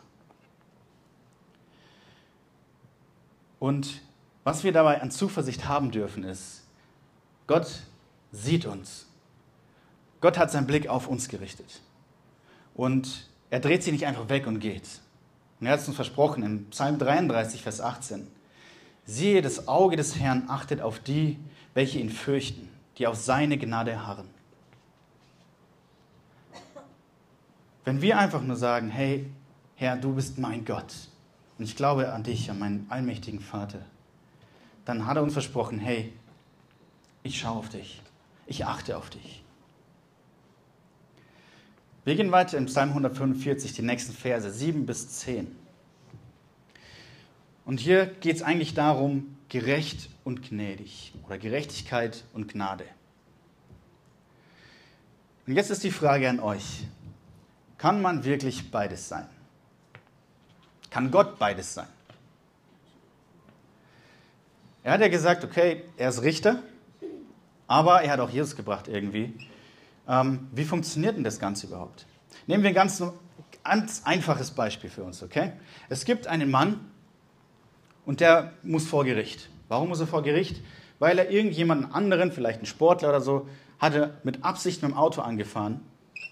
Und 3.60 4.02
was 4.44 4.64
wir 4.64 4.72
dabei 4.72 5.02
an 5.02 5.12
Zuversicht 5.12 5.68
haben 5.68 5.92
dürfen, 5.92 6.24
ist, 6.24 6.64
Gott 7.46 7.82
sieht 8.32 8.66
uns. 8.66 9.06
Gott 10.22 10.38
hat 10.38 10.52
seinen 10.52 10.68
Blick 10.68 10.88
auf 10.88 11.08
uns 11.08 11.28
gerichtet. 11.28 11.82
Und 12.74 13.28
er 13.50 13.60
dreht 13.60 13.84
sich 13.84 13.92
nicht 13.92 14.06
einfach 14.06 14.30
weg 14.30 14.48
und 14.48 14.60
geht. 14.60 15.02
Und 15.60 15.68
er 15.68 15.74
hat 15.74 15.82
es 15.82 15.88
uns 15.88 15.96
versprochen 15.96 16.44
in 16.44 16.70
Psalm 16.70 16.98
33, 16.98 17.62
Vers 17.62 17.82
18. 17.82 18.28
Siehe, 19.06 19.42
das 19.42 19.68
Auge 19.68 19.96
des 19.96 20.18
Herrn 20.18 20.46
achtet 20.48 20.82
auf 20.82 21.00
die, 21.00 21.38
welche 21.74 22.00
ihn 22.00 22.10
fürchten, 22.10 22.70
die 22.98 23.08
auf 23.08 23.16
seine 23.16 23.58
Gnade 23.58 24.06
harren. 24.06 24.30
Wenn 27.84 28.02
wir 28.02 28.18
einfach 28.20 28.42
nur 28.42 28.56
sagen, 28.56 28.90
hey, 28.90 29.30
Herr, 29.76 29.98
du 29.98 30.14
bist 30.14 30.38
mein 30.38 30.64
Gott 30.64 30.94
und 31.60 31.66
ich 31.66 31.76
glaube 31.76 32.14
an 32.14 32.24
dich, 32.24 32.50
an 32.50 32.58
meinen 32.58 32.86
allmächtigen 32.90 33.42
Vater, 33.42 33.82
dann 34.86 35.06
hat 35.06 35.18
er 35.18 35.24
uns 35.24 35.34
versprochen, 35.34 35.78
hey, 35.78 36.14
ich 37.22 37.38
schaue 37.38 37.58
auf 37.58 37.70
dich, 37.70 38.02
ich 38.48 38.66
achte 38.66 38.98
auf 38.98 39.10
dich. 39.10 39.44
Wir 42.06 42.16
gehen 42.16 42.32
weiter 42.32 42.58
im 42.58 42.66
Psalm 42.66 42.90
145, 42.90 43.74
die 43.74 43.82
nächsten 43.82 44.14
Verse 44.14 44.50
7 44.50 44.86
bis 44.86 45.10
10. 45.20 45.54
Und 47.66 47.82
hier 47.82 48.06
geht 48.06 48.38
es 48.38 48.42
eigentlich 48.42 48.74
darum, 48.74 49.38
gerecht 49.50 50.10
und 50.24 50.48
gnädig 50.48 51.14
oder 51.26 51.38
Gerechtigkeit 51.38 52.24
und 52.34 52.52
Gnade. 52.52 52.86
Und 55.46 55.56
jetzt 55.56 55.72
ist 55.72 55.84
die 55.84 55.92
Frage 55.92 56.30
an 56.30 56.40
euch, 56.40 56.86
kann 57.78 58.02
man 58.02 58.24
wirklich 58.24 58.72
beides 58.72 59.10
sein? 59.10 59.28
Kann 60.90 61.12
Gott 61.12 61.38
beides 61.38 61.74
sein? 61.74 61.88
Er 64.84 64.94
hat 64.94 65.02
ja 65.02 65.08
gesagt, 65.08 65.44
okay, 65.44 65.84
er 65.98 66.10
ist 66.10 66.24
Richter, 66.24 66.64
aber 67.68 68.02
er 68.02 68.14
hat 68.14 68.20
auch 68.20 68.30
Jesus 68.30 68.56
gebracht 68.56 68.88
irgendwie. 68.88 69.34
Ähm, 70.08 70.48
wie 70.52 70.64
funktioniert 70.64 71.18
denn 71.18 71.24
das 71.24 71.40
Ganze 71.40 71.68
überhaupt? 71.68 72.06
Nehmen 72.48 72.64
wir 72.64 72.70
ein 72.70 72.76
ganz, 72.76 73.04
ganz 73.64 74.02
einfaches 74.06 74.52
Beispiel 74.52 74.90
für 74.90 75.04
uns, 75.04 75.22
okay? 75.22 75.52
Es 75.90 76.06
gibt 76.06 76.28
einen 76.28 76.50
Mann 76.50 76.80
und 78.06 78.22
der 78.22 78.54
muss 78.64 78.88
vor 78.88 79.06
Gericht. 79.06 79.50
Warum 79.68 79.90
muss 79.90 80.00
er 80.00 80.08
vor 80.08 80.24
Gericht? 80.24 80.62
Weil 80.98 81.20
er 81.20 81.30
irgendjemanden 81.30 81.92
anderen, 81.92 82.32
vielleicht 82.32 82.58
einen 82.58 82.66
Sportler 82.66 83.10
oder 83.10 83.22
so, 83.22 83.48
hatte 83.78 84.18
mit 84.24 84.44
Absicht 84.44 84.82
mit 84.82 84.92
dem 84.92 84.98
Auto 84.98 85.22
angefahren, 85.22 85.82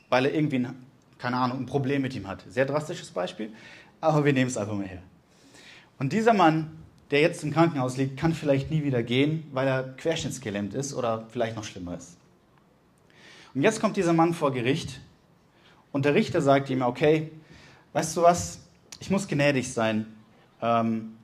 weil 0.10 0.26
er 0.26 0.34
irgendwie, 0.34 0.58
ein, 0.58 0.86
keine 1.20 1.38
Ahnung, 1.38 1.60
ein 1.60 1.66
Problem 1.68 2.02
mit 2.02 2.16
ihm 2.16 2.28
hat. 2.28 2.44
Sehr 2.50 2.66
drastisches 2.66 3.12
Beispiel, 3.12 3.54
aber 4.01 4.25
wir 4.25 4.34
nehmen 4.34 4.50
es 4.50 4.58
einfach 4.58 4.75
mal 4.75 4.88
her. 4.88 5.01
Und 6.00 6.13
dieser 6.13 6.34
Mann, 6.34 6.77
der 7.12 7.22
jetzt 7.22 7.44
im 7.44 7.54
Krankenhaus 7.54 7.98
liegt, 7.98 8.18
kann 8.18 8.34
vielleicht 8.34 8.70
nie 8.70 8.84
wieder 8.84 9.01
gehen, 9.04 9.48
weil 9.54 9.68
er 9.68 9.84
querschnittsgelähmt 9.84 10.74
ist 10.74 10.94
oder 10.94 11.25
vielleicht 11.30 11.56
noch 11.56 11.63
schlimmer 11.63 11.96
ist. 11.98 12.18
Und 13.54 13.63
jetzt 13.63 13.80
kommt 13.80 13.98
dieser 13.98 14.13
Mann 14.13 14.34
vor 14.34 14.51
Gericht 14.51 15.00
und 15.92 16.06
der 16.06 16.13
Richter 16.13 16.42
sagt 16.42 16.70
ihm, 16.70 16.82
okay, 16.82 17.32
weißt 17.94 18.18
du 18.18 18.22
was, 18.22 18.60
ich 19.00 19.10
muss 19.10 19.27
gnädig 19.27 19.72
sein. 19.72 20.06
Ähm, 20.62 21.18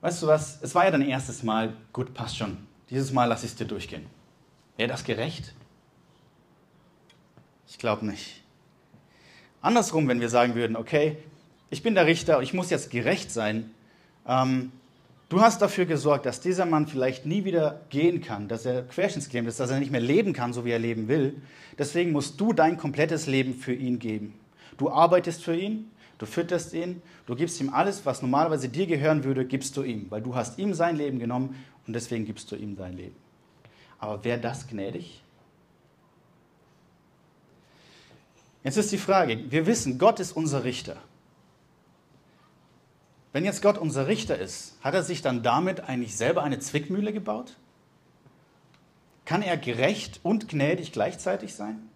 weißt 0.00 0.22
du 0.22 0.28
was, 0.28 0.62
es 0.62 0.74
war 0.74 0.84
ja 0.84 0.90
dein 0.90 1.02
erstes 1.02 1.42
Mal, 1.42 1.74
gut, 1.92 2.14
passt 2.14 2.36
schon. 2.36 2.56
Dieses 2.88 3.12
Mal 3.12 3.26
lasse 3.26 3.44
ich 3.46 3.52
es 3.52 3.58
dir 3.58 3.66
durchgehen. 3.66 4.06
Wäre 4.76 4.88
das 4.88 5.04
gerecht? 5.04 5.54
Ich 7.68 7.78
glaube 7.78 8.06
nicht. 8.06 8.42
Andersrum, 9.66 10.06
wenn 10.06 10.20
wir 10.20 10.28
sagen 10.28 10.54
würden, 10.54 10.76
okay, 10.76 11.16
ich 11.70 11.82
bin 11.82 11.96
der 11.96 12.06
Richter 12.06 12.40
ich 12.40 12.54
muss 12.54 12.70
jetzt 12.70 12.88
gerecht 12.88 13.32
sein, 13.32 13.70
ähm, 14.24 14.70
du 15.28 15.40
hast 15.40 15.60
dafür 15.60 15.86
gesorgt, 15.86 16.24
dass 16.24 16.40
dieser 16.40 16.66
Mann 16.66 16.86
vielleicht 16.86 17.26
nie 17.26 17.44
wieder 17.44 17.80
gehen 17.90 18.20
kann, 18.20 18.46
dass 18.46 18.64
er 18.64 18.82
querschnittsgelähmt 18.82 19.48
ist, 19.48 19.58
dass 19.58 19.72
er 19.72 19.80
nicht 19.80 19.90
mehr 19.90 20.00
leben 20.00 20.32
kann, 20.32 20.52
so 20.52 20.64
wie 20.64 20.70
er 20.70 20.78
leben 20.78 21.08
will. 21.08 21.42
Deswegen 21.76 22.12
musst 22.12 22.40
du 22.40 22.52
dein 22.52 22.76
komplettes 22.76 23.26
Leben 23.26 23.54
für 23.54 23.74
ihn 23.74 23.98
geben. 23.98 24.34
Du 24.78 24.88
arbeitest 24.88 25.42
für 25.42 25.56
ihn, 25.56 25.90
du 26.18 26.26
fütterst 26.26 26.72
ihn, 26.72 27.02
du 27.26 27.34
gibst 27.34 27.60
ihm 27.60 27.74
alles, 27.74 28.06
was 28.06 28.22
normalerweise 28.22 28.68
dir 28.68 28.86
gehören 28.86 29.24
würde, 29.24 29.44
gibst 29.44 29.76
du 29.76 29.82
ihm, 29.82 30.06
weil 30.10 30.22
du 30.22 30.36
hast 30.36 30.60
ihm 30.60 30.74
sein 30.74 30.94
Leben 30.94 31.18
genommen 31.18 31.56
und 31.88 31.92
deswegen 31.92 32.24
gibst 32.24 32.52
du 32.52 32.54
ihm 32.54 32.76
sein 32.76 32.96
Leben. 32.96 33.16
Aber 33.98 34.22
wäre 34.22 34.38
das 34.38 34.68
gnädig? 34.68 35.22
Jetzt 38.66 38.78
ist 38.78 38.90
die 38.90 38.98
Frage, 38.98 39.48
wir 39.52 39.64
wissen, 39.66 39.96
Gott 39.96 40.18
ist 40.18 40.32
unser 40.32 40.64
Richter. 40.64 40.96
Wenn 43.32 43.44
jetzt 43.44 43.62
Gott 43.62 43.78
unser 43.78 44.08
Richter 44.08 44.36
ist, 44.36 44.76
hat 44.80 44.92
er 44.92 45.04
sich 45.04 45.22
dann 45.22 45.44
damit 45.44 45.82
eigentlich 45.82 46.16
selber 46.16 46.42
eine 46.42 46.58
Zwickmühle 46.58 47.12
gebaut? 47.12 47.54
Kann 49.24 49.42
er 49.42 49.56
gerecht 49.56 50.18
und 50.24 50.48
gnädig 50.48 50.90
gleichzeitig 50.90 51.54
sein? 51.54 51.88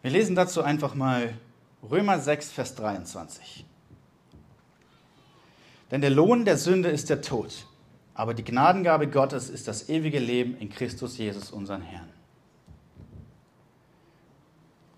Wir 0.00 0.12
lesen 0.12 0.34
dazu 0.34 0.62
einfach 0.62 0.94
mal 0.94 1.34
Römer 1.82 2.18
6, 2.18 2.52
Vers 2.52 2.76
23. 2.76 3.66
Denn 5.90 6.00
der 6.00 6.08
Lohn 6.08 6.46
der 6.46 6.56
Sünde 6.56 6.88
ist 6.88 7.10
der 7.10 7.20
Tod, 7.20 7.66
aber 8.14 8.32
die 8.32 8.44
Gnadengabe 8.44 9.06
Gottes 9.06 9.50
ist 9.50 9.68
das 9.68 9.90
ewige 9.90 10.18
Leben 10.18 10.56
in 10.56 10.70
Christus 10.70 11.18
Jesus, 11.18 11.50
unseren 11.50 11.82
Herrn. 11.82 12.19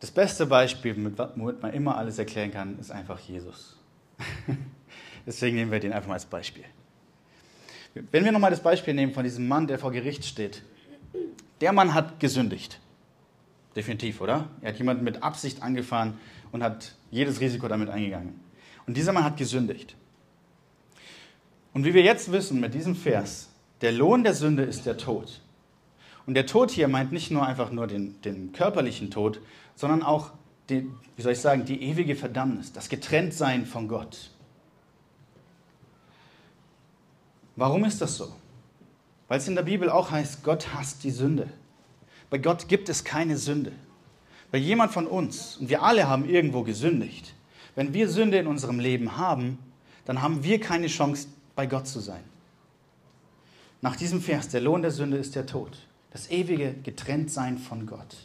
Das 0.03 0.11
beste 0.11 0.47
Beispiel, 0.47 0.97
womit 1.37 1.63
man 1.63 1.73
immer 1.73 1.97
alles 1.97 2.19
erklären 2.19 2.51
kann, 2.51 2.77
ist 2.81 2.91
einfach 2.91 3.21
Jesus. 3.21 3.77
Deswegen 5.27 5.55
nehmen 5.55 5.71
wir 5.71 5.79
den 5.79 5.93
einfach 5.93 6.09
mal 6.09 6.15
als 6.15 6.25
Beispiel. 6.25 6.65
Wenn 7.95 8.25
wir 8.25 8.33
nochmal 8.33 8.51
das 8.51 8.61
Beispiel 8.61 8.95
nehmen 8.95 9.15
von 9.15 9.23
diesem 9.23 9.47
Mann, 9.47 9.69
der 9.69 9.79
vor 9.79 9.93
Gericht 9.93 10.25
steht. 10.25 10.65
Der 11.61 11.73
Mann 11.73 11.95
hat 11.95 12.19
gesündigt. 12.19 12.81
Definitiv, 13.77 14.21
oder? 14.21 14.49
Er 14.61 14.71
hat 14.71 14.79
jemanden 14.79 15.05
mit 15.05 15.23
Absicht 15.23 15.63
angefahren 15.63 16.19
und 16.51 16.65
hat 16.65 16.97
jedes 17.13 17.39
Risiko 17.39 17.69
damit 17.69 17.89
eingegangen. 17.89 18.41
Und 18.89 18.97
dieser 18.97 19.13
Mann 19.13 19.23
hat 19.23 19.37
gesündigt. 19.37 19.95
Und 21.75 21.85
wie 21.85 21.95
wir 21.95 22.03
jetzt 22.03 22.33
wissen 22.33 22.59
mit 22.59 22.75
diesem 22.75 22.97
Vers, 22.97 23.51
der 23.83 23.93
Lohn 23.93 24.25
der 24.25 24.35
Sünde 24.35 24.65
ist 24.65 24.85
der 24.85 24.97
Tod. 24.97 25.41
Und 26.27 26.35
der 26.35 26.47
Tod 26.47 26.73
hier 26.73 26.89
meint 26.89 27.13
nicht 27.13 27.31
nur 27.31 27.47
einfach 27.47 27.71
nur 27.71 27.87
den, 27.87 28.21
den 28.23 28.53
körperlichen 28.53 29.13
Tod, 29.13 29.41
sondern 29.75 30.03
auch, 30.03 30.31
die, 30.69 30.89
wie 31.17 31.23
soll 31.23 31.33
ich 31.33 31.41
sagen, 31.41 31.65
die 31.65 31.83
ewige 31.83 32.17
Verdammnis, 32.17 32.73
das 32.73 32.89
Getrenntsein 32.89 33.67
von 33.67 33.89
Gott. 33.89 34.31
Warum 37.57 37.85
ist 37.85 38.01
das 38.01 38.17
so? 38.17 38.33
Weil 39.29 39.39
es 39.39 39.49
in 39.49 39.55
der 39.55 39.63
Bibel 39.63 39.91
auch 39.91 40.11
heißt, 40.11 40.43
Gott 40.43 40.75
hasst 40.75 41.05
die 41.05 41.11
Sünde. 41.11 41.49
Bei 42.31 42.39
Gott 42.39 42.69
gibt 42.69 42.89
es 42.89 43.05
keine 43.05 43.37
Sünde. 43.37 43.73
Weil 44.51 44.61
jemand 44.61 44.93
von 44.93 45.07
uns, 45.07 45.57
und 45.57 45.69
wir 45.69 45.83
alle 45.83 46.09
haben 46.09 46.29
irgendwo 46.29 46.63
gesündigt, 46.63 47.35
wenn 47.75 47.95
wir 47.95 48.09
Sünde 48.09 48.39
in 48.39 48.47
unserem 48.47 48.79
Leben 48.79 49.17
haben, 49.17 49.59
dann 50.05 50.21
haben 50.23 50.45
wir 50.45 50.61
keine 50.61 50.89
Chance, 50.89 51.29
bei 51.55 51.67
Gott 51.67 51.87
zu 51.87 52.01
sein. 52.01 52.23
Nach 53.83 53.97
diesem 53.97 54.21
Vers, 54.21 54.49
der 54.49 54.61
Lohn 54.61 54.83
der 54.83 54.91
Sünde 54.91 55.17
ist 55.17 55.35
der 55.35 55.47
Tod. 55.47 55.79
Das 56.11 56.31
ewige 56.31 56.75
Getrenntsein 56.83 57.59
von 57.59 57.87
Gott. 57.87 58.17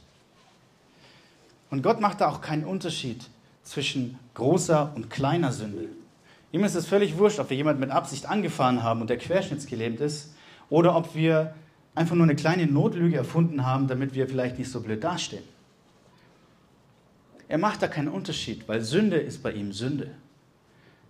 Und 1.70 1.84
Gott 1.84 2.00
macht 2.00 2.22
da 2.22 2.30
auch 2.30 2.42
keinen 2.42 2.64
Unterschied 2.64 3.30
zwischen 3.64 4.18
großer 4.34 4.94
und 4.96 5.10
kleiner 5.10 5.52
Sünde. 5.52 5.90
Ihm 6.52 6.64
ist 6.64 6.76
es 6.76 6.88
völlig 6.88 7.18
wurscht, 7.18 7.40
ob 7.40 7.50
wir 7.50 7.58
jemanden 7.58 7.82
mit 7.82 7.92
Absicht 7.92 8.28
angefahren 8.28 8.84
haben 8.84 9.02
und 9.02 9.10
der 9.10 9.18
querschnittsgelähmt 9.18 10.00
ist, 10.00 10.34
oder 10.70 10.96
ob 10.96 11.16
wir 11.16 11.54
einfach 11.96 12.16
nur 12.16 12.26
eine 12.26 12.36
kleine 12.36 12.68
Notlüge 12.68 13.18
erfunden 13.18 13.66
haben, 13.66 13.88
damit 13.88 14.14
wir 14.14 14.28
vielleicht 14.28 14.58
nicht 14.58 14.70
so 14.70 14.82
blöd 14.82 15.04
dastehen. 15.04 15.44
Er 17.48 17.58
macht 17.58 17.82
da 17.82 17.88
keinen 17.88 18.10
Unterschied, 18.10 18.68
weil 18.68 18.82
Sünde 18.82 19.18
ist 19.18 19.42
bei 19.42 19.54
ihm 19.54 19.72
Sünde. 19.72 20.12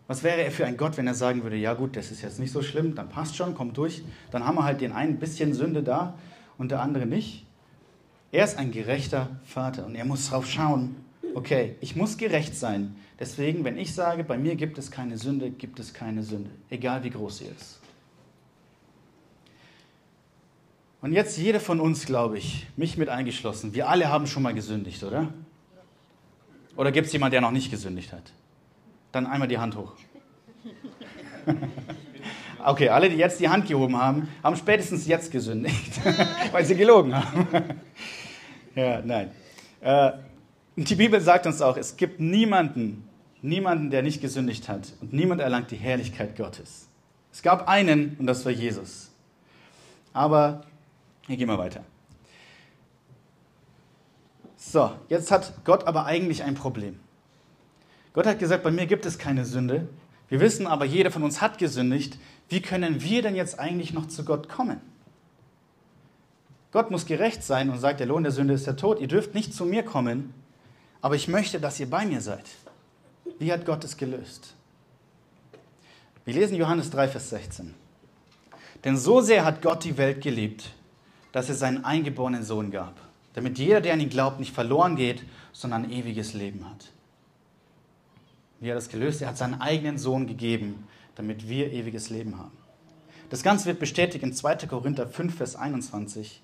Was 0.05 0.23
wäre 0.23 0.41
er 0.41 0.51
für 0.51 0.65
ein 0.65 0.77
Gott, 0.77 0.95
wenn 0.95 1.07
er 1.07 1.15
sagen 1.15 1.43
würde, 1.43 1.57
ja 1.57 1.73
gut, 1.73 1.95
das 1.95 2.11
ist 2.11 2.21
jetzt 2.21 2.39
nicht 2.39 2.51
so 2.51 2.61
schlimm, 2.61 2.95
dann 2.95 3.09
passt 3.09 3.35
schon, 3.35 3.55
kommt 3.55 3.75
durch, 3.77 4.03
dann 4.31 4.45
haben 4.45 4.55
wir 4.55 4.63
halt 4.63 4.79
den 4.79 4.93
einen 4.93 5.17
bisschen 5.17 5.53
Sünde 5.53 5.83
da 5.83 6.13
und 6.57 6.71
der 6.71 6.81
andere 6.81 7.05
nicht. 7.05 7.46
Er 8.31 8.43
ist 8.43 8.57
ein 8.57 8.72
gerechter 8.72 9.29
Vater 9.46 9.86
und 9.86 9.96
er 9.96 10.05
muss 10.05 10.29
darauf 10.29 10.50
schauen, 10.50 10.96
okay, 11.34 11.75
ich 11.81 11.96
muss 11.96 12.17
gerecht 12.17 12.55
sein. 12.55 12.96
Deswegen, 13.19 13.63
wenn 13.63 13.77
ich 13.77 13.93
sage, 13.93 14.24
bei 14.24 14.38
mir 14.38 14.55
gibt 14.55 14.77
es 14.77 14.91
keine 14.91 15.17
Sünde, 15.17 15.50
gibt 15.50 15.79
es 15.79 15.93
keine 15.93 16.24
Sünde, 16.24 16.50
egal 16.69 17.03
wie 17.03 17.10
groß 17.10 17.39
sie 17.39 17.46
ist. 17.46 17.79
Und 21.01 21.13
jetzt 21.13 21.38
jeder 21.38 21.60
von 21.60 21.79
uns, 21.79 22.05
glaube 22.05 22.38
ich, 22.38 22.67
mich 22.75 22.98
mit 22.98 23.07
eingeschlossen, 23.07 23.74
wir 23.74 23.88
alle 23.88 24.10
haben 24.10 24.27
schon 24.27 24.43
mal 24.43 24.53
gesündigt, 24.53 25.03
oder? 25.03 25.34
Oder 26.75 26.91
gibt 26.91 27.07
es 27.07 27.13
jemanden, 27.13 27.31
der 27.31 27.41
noch 27.41 27.51
nicht 27.51 27.72
gesündigt 27.72 28.12
hat? 28.12 28.34
Dann 29.12 29.25
einmal 29.25 29.48
die 29.48 29.57
Hand 29.57 29.75
hoch. 29.75 29.93
Okay, 32.67 32.89
alle, 32.89 33.10
die 33.10 33.15
jetzt 33.15 33.39
die 33.39 33.48
Hand 33.48 33.67
gehoben 33.67 33.96
haben, 33.96 34.27
haben 34.43 34.57
spätestens 34.57 35.07
jetzt 35.07 35.31
gesündigt, 35.31 36.01
weil 36.51 36.65
sie 36.65 36.75
gelogen 36.75 37.15
haben. 37.15 37.48
Ja, 38.77 39.01
nein. 39.03 39.31
Äh, 39.81 40.12
die 40.75 40.96
Bibel 40.96 41.19
sagt 41.19 41.46
uns 41.46 41.62
auch, 41.62 41.77
es 41.77 41.98
gibt 41.98 42.19
niemanden, 42.19 43.07
niemanden, 43.41 43.89
der 43.89 44.03
nicht 44.03 44.22
gesündigt 44.22 44.69
hat 44.69 44.93
und 45.01 45.13
niemand 45.13 45.41
erlangt 45.41 45.72
die 45.72 45.75
Herrlichkeit 45.75 46.38
Gottes. 46.38 46.88
Es 47.31 47.41
gab 47.41 47.67
einen 47.67 48.15
und 48.19 48.27
das 48.27 48.46
war 48.46 48.51
Jesus. 48.51 49.12
Aber, 50.13 50.63
hier 51.27 51.38
gehen 51.38 51.48
wir 51.48 51.57
weiter. 51.57 51.84
So, 54.55 54.91
jetzt 55.10 55.31
hat 55.31 55.53
Gott 55.63 55.86
aber 55.86 56.05
eigentlich 56.05 56.43
ein 56.43 56.55
Problem. 56.55 57.00
Gott 58.13 58.25
hat 58.25 58.39
gesagt, 58.39 58.63
bei 58.63 58.72
mir 58.72 58.88
gibt 58.88 59.05
es 59.05 59.17
keine 59.17 59.46
Sünde. 59.46 59.88
Wir 60.29 60.39
wissen 60.39 60.67
aber, 60.67 60.86
jeder 60.86 61.12
von 61.12 61.24
uns 61.24 61.41
hat 61.41 61.57
gesündigt 61.57 62.17
wie 62.50 62.62
können 62.62 63.01
wir 63.01 63.22
denn 63.22 63.36
jetzt 63.36 63.60
eigentlich 63.60 63.93
noch 63.93 64.07
zu 64.07 64.24
Gott 64.24 64.48
kommen? 64.50 64.79
Gott 66.77 66.91
muss 66.91 67.07
gerecht 67.07 67.41
sein 67.41 67.72
und 67.72 67.79
sagt, 67.79 68.01
der 68.01 68.05
Lohn 68.05 68.22
der 68.22 68.31
Sünde 68.31 68.53
ist 68.53 68.67
der 68.67 68.75
Tod. 68.75 69.00
Ihr 69.00 69.07
dürft 69.07 69.34
nicht 69.34 69.51
zu 69.51 69.65
mir 69.65 69.81
kommen, 69.81 70.31
aber 71.01 71.15
ich 71.15 71.27
möchte, 71.27 71.60
dass 71.60 71.79
ihr 71.79 71.89
bei 71.89 72.05
mir 72.05 72.22
seid. 72.22 72.46
Wie 73.39 73.51
hat 73.51 73.65
Gott 73.65 73.84
es 73.84 73.98
gelöst? 73.98 74.53
Wir 76.24 76.36
lesen 76.36 76.55
Johannes 76.55 76.91
3, 76.91 77.07
Vers 77.07 77.31
16. 77.31 77.74
Denn 78.84 78.96
so 78.96 79.22
sehr 79.22 79.43
hat 79.43 79.63
Gott 79.63 79.86
die 79.86 79.98
Welt 79.98 80.22
geliebt, 80.22 80.69
dass 81.31 81.50
er 81.50 81.55
seinen 81.55 81.84
eingeborenen 81.84 82.43
Sohn 82.43 82.69
gab, 82.69 82.93
damit 83.34 83.57
jeder, 83.57 83.81
der 83.81 83.93
an 83.93 84.00
ihn 84.00 84.10
glaubt, 84.10 84.39
nicht 84.39 84.53
verloren 84.53 84.96
geht, 84.96 85.24
sondern 85.53 85.89
ewiges 85.89 86.36
Leben 86.36 86.69
hat. 86.69 86.91
Wie 88.60 88.67
hat 88.67 88.74
er 88.74 88.75
das 88.75 88.89
gelöst? 88.89 89.24
Er 89.24 89.29
hat 89.29 89.38
seinen 89.39 89.62
eigenen 89.62 89.98
Sohn 89.98 90.27
gegeben, 90.27 90.88
damit 91.15 91.50
wir 91.50 91.74
ewiges 91.74 92.12
Leben 92.12 92.38
haben. 92.38 92.55
Das 93.31 93.41
Ganze 93.41 93.65
wird 93.65 93.79
bestätigt 93.79 94.24
in 94.24 94.31
2. 94.31 94.67
Korinther 94.67 95.07
5, 95.07 95.36
Vers 95.36 95.55
21. 95.55 96.43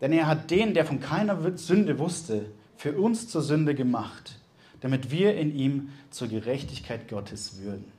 Denn 0.00 0.12
er 0.12 0.26
hat 0.26 0.50
den, 0.50 0.74
der 0.74 0.86
von 0.86 1.00
keiner 1.00 1.56
Sünde 1.56 1.98
wusste, 1.98 2.46
für 2.76 2.98
uns 2.98 3.28
zur 3.28 3.42
Sünde 3.42 3.74
gemacht, 3.74 4.38
damit 4.80 5.10
wir 5.10 5.36
in 5.36 5.54
ihm 5.54 5.90
zur 6.10 6.28
Gerechtigkeit 6.28 7.08
Gottes 7.08 7.60
würden. 7.60 7.92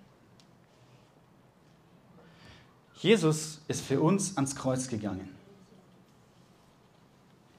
Jesus 2.95 3.61
ist 3.67 3.81
für 3.81 4.01
uns 4.01 4.37
ans 4.37 4.55
Kreuz 4.55 4.87
gegangen. 4.87 5.29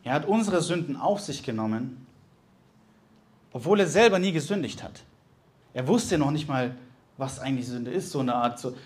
Er 0.05 0.15
hat 0.15 0.27
unsere 0.27 0.61
Sünden 0.63 0.97
auf 0.97 1.21
sich 1.21 1.45
genommen, 1.45 2.07
obwohl 3.53 3.79
er 3.81 3.87
selber 3.87 4.19
nie 4.19 4.33
gesündigt 4.33 4.83
hat. 4.83 5.05
Er 5.75 5.87
wusste 5.87 6.19
noch 6.19 6.33
nicht 6.33 6.49
mal, 6.49 6.77
was 7.17 7.39
eigentlich 7.39 7.69
Sünde 7.69 7.93
ist, 7.93 8.11
so 8.11 8.19
eine 8.19 8.35
Art. 8.35 8.59
So, 8.59 8.77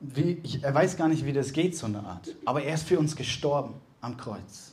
wie, 0.00 0.40
er 0.62 0.72
weiß 0.74 0.96
gar 0.96 1.08
nicht, 1.08 1.26
wie 1.26 1.32
das 1.34 1.52
geht, 1.52 1.76
so 1.76 1.86
eine 1.86 2.00
Art. 2.00 2.34
Aber 2.46 2.62
er 2.62 2.74
ist 2.74 2.88
für 2.88 2.98
uns 2.98 3.16
gestorben 3.16 3.74
am 4.00 4.16
Kreuz 4.16 4.71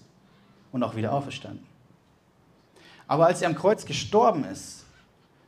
und 0.72 0.84
auch 0.84 0.96
wieder 0.96 1.14
auferstanden. 1.14 1.66
Aber 3.08 3.26
als 3.26 3.42
er 3.42 3.50
am 3.50 3.56
Kreuz 3.56 3.86
gestorben 3.86 4.44
ist, 4.44 4.86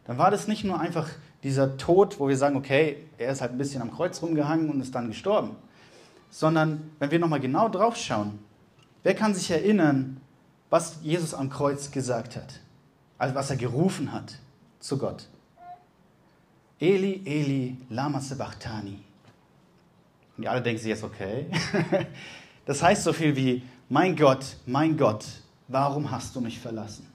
dann 0.06 0.18
war 0.18 0.32
das 0.32 0.48
nicht 0.48 0.64
nur 0.64 0.80
einfach 0.80 1.08
dieser 1.44 1.78
Tod, 1.78 2.20
wo 2.20 2.28
wir 2.28 2.38
sagen, 2.38 2.56
okay, 2.56 2.98
er 3.18 3.32
ist 3.32 3.42
halt 3.42 3.52
ein 3.52 3.58
bisschen 3.58 3.82
am 3.82 3.92
Kreuz 3.92 4.22
rumgehangen 4.22 4.70
und 4.70 4.82
ist 4.82 4.94
dann 4.94 5.08
gestorben, 5.08 5.56
sondern 6.30 6.92
wenn 7.00 7.12
wir 7.12 7.20
nochmal 7.20 7.40
genau 7.40 7.70
drauf 7.70 7.98
schauen, 7.98 8.40
wer 9.04 9.16
kann 9.16 9.34
sich 9.34 9.50
erinnern, 9.52 10.18
was 10.70 11.00
Jesus 11.02 11.34
am 11.34 11.50
Kreuz 11.50 11.92
gesagt 11.92 12.36
hat, 12.36 12.60
also 13.18 13.36
was 13.36 13.50
er 13.50 13.58
gerufen 13.58 14.12
hat 14.12 14.38
zu 14.80 14.98
Gott? 14.98 15.28
Eli, 16.80 17.22
Eli, 17.26 17.78
lama 17.90 18.20
sabachthani. 18.20 19.00
Und 20.36 20.44
die 20.44 20.48
alle 20.48 20.62
denken 20.62 20.82
sich 20.82 20.90
jetzt, 20.90 21.04
okay. 21.04 21.46
Das 22.66 22.82
heißt 22.84 23.04
so 23.04 23.12
viel 23.12 23.36
wie, 23.36 23.64
mein 23.92 24.16
Gott, 24.16 24.56
mein 24.66 24.96
Gott, 24.96 25.26
warum 25.68 26.12
hast 26.12 26.34
du 26.34 26.40
mich 26.40 26.60
verlassen? 26.60 27.06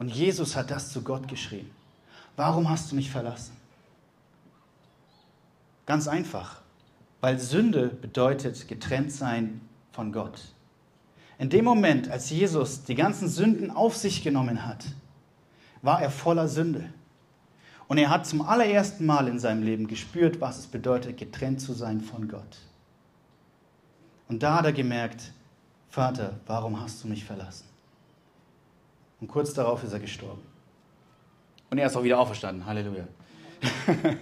Und 0.00 0.08
Jesus 0.08 0.56
hat 0.56 0.72
das 0.72 0.90
zu 0.90 1.00
Gott 1.02 1.28
geschrien. 1.28 1.70
Warum 2.34 2.68
hast 2.68 2.90
du 2.90 2.96
mich 2.96 3.08
verlassen? 3.08 3.56
Ganz 5.86 6.08
einfach, 6.08 6.60
weil 7.20 7.38
Sünde 7.38 7.86
bedeutet 7.86 8.66
getrennt 8.66 9.12
sein 9.12 9.60
von 9.92 10.10
Gott. 10.10 10.40
In 11.38 11.50
dem 11.50 11.64
Moment, 11.64 12.10
als 12.10 12.28
Jesus 12.30 12.82
die 12.82 12.96
ganzen 12.96 13.28
Sünden 13.28 13.70
auf 13.70 13.94
sich 13.94 14.24
genommen 14.24 14.66
hat, 14.66 14.86
war 15.82 16.02
er 16.02 16.10
voller 16.10 16.48
Sünde. 16.48 16.92
Und 17.86 17.98
er 17.98 18.10
hat 18.10 18.26
zum 18.26 18.42
allerersten 18.42 19.06
Mal 19.06 19.28
in 19.28 19.38
seinem 19.38 19.62
Leben 19.62 19.86
gespürt, 19.86 20.40
was 20.40 20.58
es 20.58 20.66
bedeutet, 20.66 21.16
getrennt 21.16 21.60
zu 21.60 21.74
sein 21.74 22.00
von 22.00 22.26
Gott. 22.26 22.58
Und 24.28 24.42
da 24.42 24.56
hat 24.56 24.64
er 24.64 24.72
gemerkt, 24.72 25.32
Vater, 25.88 26.40
warum 26.46 26.80
hast 26.80 27.02
du 27.02 27.08
mich 27.08 27.24
verlassen? 27.24 27.64
Und 29.20 29.28
kurz 29.28 29.54
darauf 29.54 29.82
ist 29.82 29.92
er 29.92 30.00
gestorben. 30.00 30.42
Und 31.70 31.78
er 31.78 31.86
ist 31.86 31.96
auch 31.96 32.02
wieder 32.02 32.18
auferstanden. 32.18 32.66
Halleluja. 32.66 33.06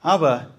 Aber 0.00 0.50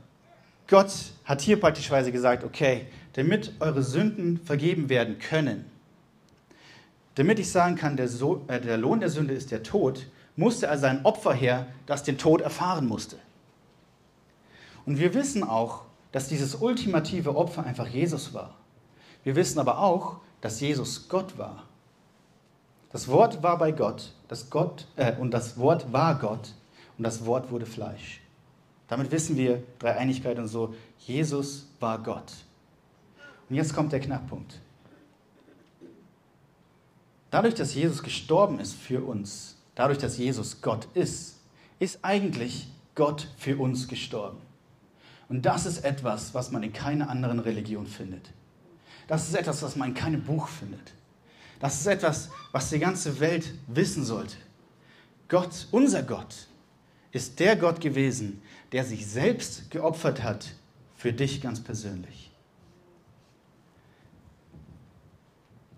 Gott 0.67 0.91
hat 1.25 1.41
hier 1.41 1.59
praktischweise 1.59 2.11
gesagt, 2.11 2.43
okay, 2.43 2.87
damit 3.13 3.53
eure 3.59 3.83
Sünden 3.83 4.37
vergeben 4.37 4.89
werden 4.89 5.19
können, 5.19 5.69
damit 7.15 7.39
ich 7.39 7.51
sagen 7.51 7.75
kann, 7.75 7.97
der, 7.97 8.07
so 8.07 8.43
äh, 8.47 8.59
der 8.59 8.77
Lohn 8.77 8.99
der 8.99 9.09
Sünde 9.09 9.33
ist 9.33 9.51
der 9.51 9.61
Tod, 9.61 10.07
musste 10.35 10.65
er 10.65 10.77
sein 10.77 11.05
Opfer 11.05 11.33
her, 11.33 11.67
das 11.85 12.03
den 12.03 12.17
Tod 12.17 12.41
erfahren 12.41 12.87
musste. 12.87 13.17
Und 14.85 14.97
wir 14.97 15.13
wissen 15.13 15.43
auch, 15.43 15.83
dass 16.13 16.29
dieses 16.29 16.55
ultimative 16.55 17.35
Opfer 17.35 17.65
einfach 17.65 17.87
Jesus 17.87 18.33
war. 18.33 18.55
Wir 19.23 19.35
wissen 19.35 19.59
aber 19.59 19.79
auch, 19.79 20.17
dass 20.39 20.61
Jesus 20.61 21.09
Gott 21.09 21.37
war. 21.37 21.63
Das 22.91 23.07
Wort 23.07 23.41
war 23.41 23.57
bei 23.57 23.71
Gott, 23.71 24.13
das 24.27 24.49
Gott 24.49 24.87
äh, 24.95 25.15
und 25.17 25.31
das 25.31 25.57
Wort 25.57 25.91
war 25.91 26.19
Gott 26.19 26.53
und 26.97 27.03
das 27.03 27.25
Wort 27.25 27.49
wurde 27.49 27.65
Fleisch. 27.65 28.21
Damit 28.87 29.11
wissen 29.11 29.35
wir 29.35 29.63
Dreieinigkeit 29.79 30.37
und 30.37 30.47
so. 30.47 30.75
Jesus 30.99 31.67
war 31.79 31.97
Gott. 31.97 32.31
Und 33.49 33.55
jetzt 33.55 33.73
kommt 33.73 33.91
der 33.91 33.99
Knackpunkt. 33.99 34.59
Dadurch, 37.31 37.55
dass 37.55 37.73
Jesus 37.73 38.03
gestorben 38.03 38.59
ist 38.59 38.75
für 38.75 39.01
uns, 39.03 39.57
dadurch, 39.73 39.97
dass 39.97 40.17
Jesus 40.17 40.61
Gott 40.61 40.87
ist, 40.93 41.39
ist 41.79 41.99
eigentlich 42.03 42.67
Gott 42.93 43.27
für 43.37 43.57
uns 43.57 43.87
gestorben. 43.87 44.37
Und 45.33 45.41
das 45.47 45.65
ist 45.65 45.83
etwas, 45.83 46.35
was 46.35 46.51
man 46.51 46.61
in 46.61 46.73
keiner 46.73 47.09
anderen 47.09 47.39
Religion 47.39 47.87
findet. 47.87 48.29
Das 49.07 49.27
ist 49.27 49.33
etwas, 49.33 49.63
was 49.63 49.75
man 49.75 49.89
in 49.89 49.95
keinem 49.95 50.21
Buch 50.21 50.47
findet. 50.47 50.93
Das 51.59 51.79
ist 51.79 51.87
etwas, 51.87 52.29
was 52.51 52.69
die 52.69 52.77
ganze 52.77 53.19
Welt 53.19 53.51
wissen 53.65 54.05
sollte. 54.05 54.35
Gott, 55.29 55.67
unser 55.71 56.03
Gott, 56.03 56.35
ist 57.11 57.39
der 57.39 57.55
Gott 57.55 57.81
gewesen, 57.81 58.43
der 58.73 58.85
sich 58.85 59.07
selbst 59.07 59.71
geopfert 59.71 60.21
hat 60.21 60.53
für 60.95 61.13
dich 61.13 61.41
ganz 61.41 61.61
persönlich. 61.61 62.29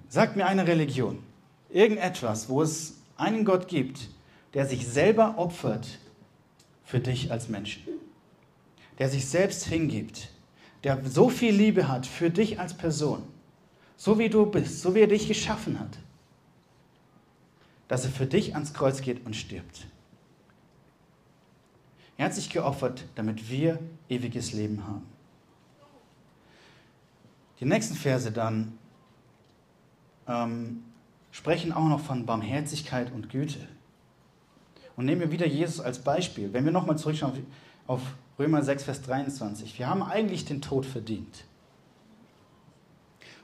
Sag 0.10 0.36
mir 0.36 0.48
eine 0.48 0.68
Religion, 0.68 1.24
irgendetwas, 1.70 2.50
wo 2.50 2.62
es 2.62 2.96
einen 3.15 3.46
Gott 3.46 3.70
gibt, 3.70 4.10
der 4.54 4.65
sich 4.65 4.86
selber 4.86 5.38
opfert 5.38 5.88
für 6.84 7.00
dich 7.00 7.32
als 7.32 7.48
Menschen, 7.48 7.94
der 8.99 9.10
sich 9.10 9.27
selbst 9.27 9.65
hingibt, 9.65 10.29
der 10.84 11.03
so 11.05 11.29
viel 11.29 11.53
Liebe 11.53 11.88
hat 11.88 12.05
für 12.05 12.29
dich 12.29 12.60
als 12.60 12.75
Person 12.75 13.23
so 13.97 14.19
wie 14.19 14.29
du 14.29 14.45
bist, 14.45 14.81
so 14.81 14.93
wie 14.95 15.01
er 15.01 15.08
dich 15.08 15.27
geschaffen 15.27 15.79
hat, 15.79 15.97
dass 17.88 18.05
er 18.05 18.12
für 18.12 18.25
dich 18.25 18.53
ans 18.53 18.73
Kreuz 18.73 19.01
geht 19.01 19.25
und 19.25 19.36
stirbt. 19.36 19.88
Er 22.17 22.25
hat 22.25 22.34
sich 22.34 22.49
geopfert, 22.49 23.05
damit 23.15 23.49
wir 23.49 23.79
ewiges 24.10 24.53
Leben 24.53 24.86
haben. 24.86 25.05
Die 27.60 27.65
nächsten 27.65 27.95
Verse 27.95 28.31
dann 28.31 28.77
ähm, 30.27 30.84
sprechen 31.31 31.71
auch 31.71 31.88
noch 31.88 31.99
von 31.99 32.25
Barmherzigkeit 32.25 33.12
und 33.13 33.29
Güte. 33.29 33.67
Und 34.95 35.05
nehmen 35.05 35.21
wir 35.21 35.31
wieder 35.31 35.45
Jesus 35.45 35.81
als 35.81 35.99
Beispiel. 35.99 36.53
Wenn 36.53 36.63
wir 36.63 36.71
nochmal 36.71 36.97
zurückschauen 36.97 37.45
auf 37.88 38.02
Römer 38.38 38.63
6, 38.63 38.84
Vers 38.84 39.02
23. 39.04 39.80
Wir 39.80 39.88
haben 39.89 40.04
eigentlich 40.04 40.45
den 40.45 40.62
Tod 40.62 40.86
verdient. 40.86 41.45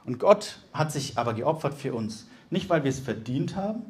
Und 0.04 0.18
Gott 0.18 0.58
hat 0.72 0.92
sich 0.92 1.18
aber 1.18 1.34
geopfert 1.34 1.74
für 1.74 1.94
uns. 1.94 2.28
Nicht, 2.50 2.68
weil 2.68 2.84
wir 2.84 2.90
es 2.90 3.00
verdient 3.00 3.56
haben, 3.56 3.82